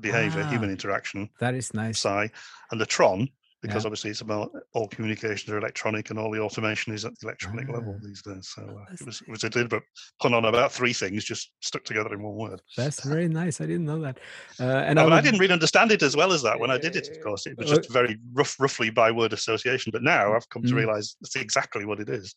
[0.00, 1.28] behavior, ah, human interaction.
[1.40, 2.00] That is nice.
[2.00, 2.30] Psi.
[2.70, 3.28] And the Tron
[3.62, 3.88] because yeah.
[3.88, 7.68] obviously it's about all communications are electronic and all the automation is at the electronic
[7.68, 8.00] level ah.
[8.02, 8.48] these days.
[8.54, 9.82] So uh, it was it was a little bit
[10.20, 12.62] pun on about three things just stuck together in one word.
[12.76, 13.60] That's very nice.
[13.60, 14.18] I didn't know that.
[14.58, 15.12] Uh, and no, I, would...
[15.12, 17.08] I, didn't really understand it as well as that when I did it.
[17.08, 19.90] Of course, it was just very rough, roughly by word association.
[19.92, 20.76] But now I've come to mm.
[20.76, 22.34] realize that's exactly what it is.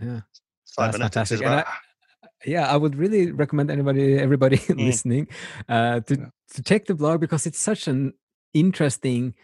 [0.00, 0.20] Yeah,
[0.78, 1.40] that's fantastic.
[1.40, 1.66] About...
[1.66, 1.72] I,
[2.46, 4.86] yeah, I would really recommend anybody, everybody mm.
[4.86, 5.28] listening,
[5.68, 6.26] uh, to yeah.
[6.54, 8.14] to check the blog because it's such an
[8.54, 9.34] interesting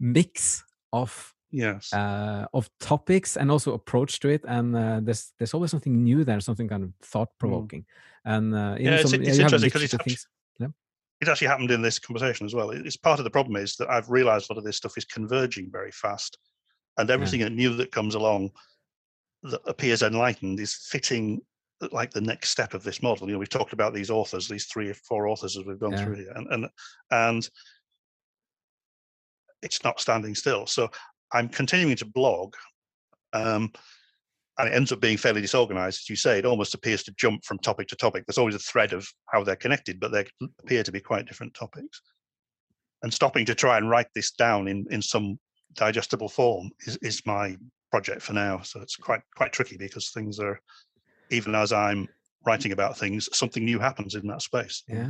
[0.00, 5.54] mix of yes uh, of topics and also approach to it and uh, there's there's
[5.54, 8.36] always something new there something kind of thought provoking mm.
[8.36, 10.16] and uh, yeah, it's, some, it's yeah, interesting because it's actually,
[10.58, 10.68] yeah.
[11.20, 13.90] it actually happened in this conversation as well it's part of the problem is that
[13.90, 16.38] i've realized a lot of this stuff is converging very fast
[16.98, 17.48] and everything yeah.
[17.48, 18.50] new that comes along
[19.42, 21.40] that appears enlightened is fitting
[21.92, 24.66] like the next step of this model you know we've talked about these authors these
[24.66, 26.04] three or four authors as we've gone yeah.
[26.04, 26.66] through here and and
[27.10, 27.50] and
[29.62, 30.88] it's not standing still so
[31.32, 32.54] I'm continuing to blog,
[33.32, 33.72] um,
[34.58, 36.00] and it ends up being fairly disorganized.
[36.02, 38.26] As you say, it almost appears to jump from topic to topic.
[38.26, 40.26] There's always a thread of how they're connected, but they
[40.58, 42.02] appear to be quite different topics.
[43.02, 45.38] And stopping to try and write this down in, in some
[45.74, 47.56] digestible form is, is my
[47.90, 48.60] project for now.
[48.60, 50.60] So it's quite quite tricky because things are,
[51.30, 52.08] even as I'm
[52.44, 54.82] writing about things, something new happens in that space.
[54.88, 55.08] Yeah.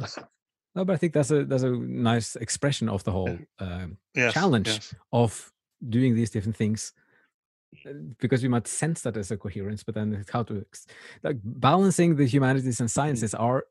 [0.74, 4.32] No, but I think that's a that's a nice expression of the whole um, yes,
[4.32, 4.94] challenge yes.
[5.12, 5.52] of
[5.88, 6.92] doing these different things
[7.86, 10.64] uh, because we might sense that as a coherence but then it's how to
[11.22, 13.00] like balancing the humanities and mm-hmm.
[13.00, 13.64] sciences are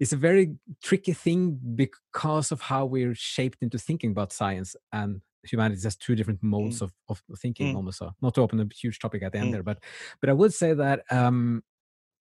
[0.00, 5.20] is a very tricky thing because of how we're shaped into thinking about science and
[5.44, 6.82] humanities as two different modes mm.
[6.82, 7.76] of, of thinking mm.
[7.76, 9.52] almost so not to open a huge topic at the end mm.
[9.52, 9.78] there but
[10.20, 11.62] but i would say that um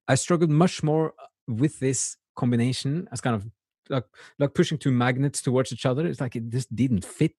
[0.08, 1.14] i struggled much more
[1.48, 3.46] with this combination as kind of
[3.90, 4.06] like
[4.40, 7.34] like pushing two magnets towards each other it's like it just didn't fit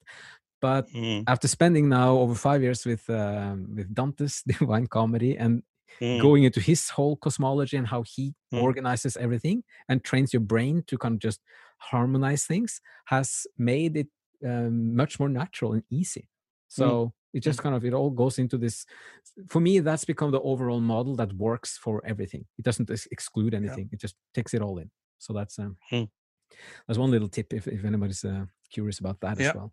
[0.60, 1.22] but mm.
[1.26, 5.62] after spending now over five years with uh, with Dante's Divine Comedy and
[6.00, 6.20] mm.
[6.20, 8.62] going into his whole cosmology and how he mm.
[8.62, 11.40] organizes everything and trains your brain to kind of just
[11.78, 14.08] harmonize things, has made it
[14.44, 16.22] um, much more natural and easy.
[16.22, 16.76] Mm.
[16.76, 17.64] So it just mm.
[17.64, 18.86] kind of it all goes into this.
[19.48, 22.46] For me, that's become the overall model that works for everything.
[22.58, 23.88] It doesn't exclude anything.
[23.90, 23.94] Yeah.
[23.94, 24.90] It just takes it all in.
[25.18, 26.04] So that's um, hmm.
[26.86, 29.48] That's one little tip if if anybody's uh, curious about that yeah.
[29.48, 29.70] as well.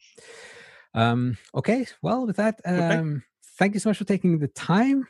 [0.94, 3.26] Um, okay, well, with that, um, okay.
[3.58, 5.08] thank you so much for taking the time.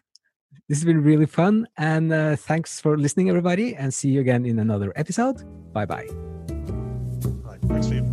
[0.69, 1.67] This has been really fun.
[1.77, 3.75] And uh, thanks for listening, everybody.
[3.75, 5.43] And see you again in another episode.
[5.73, 6.07] Bye bye.
[7.67, 8.12] Thanks for you.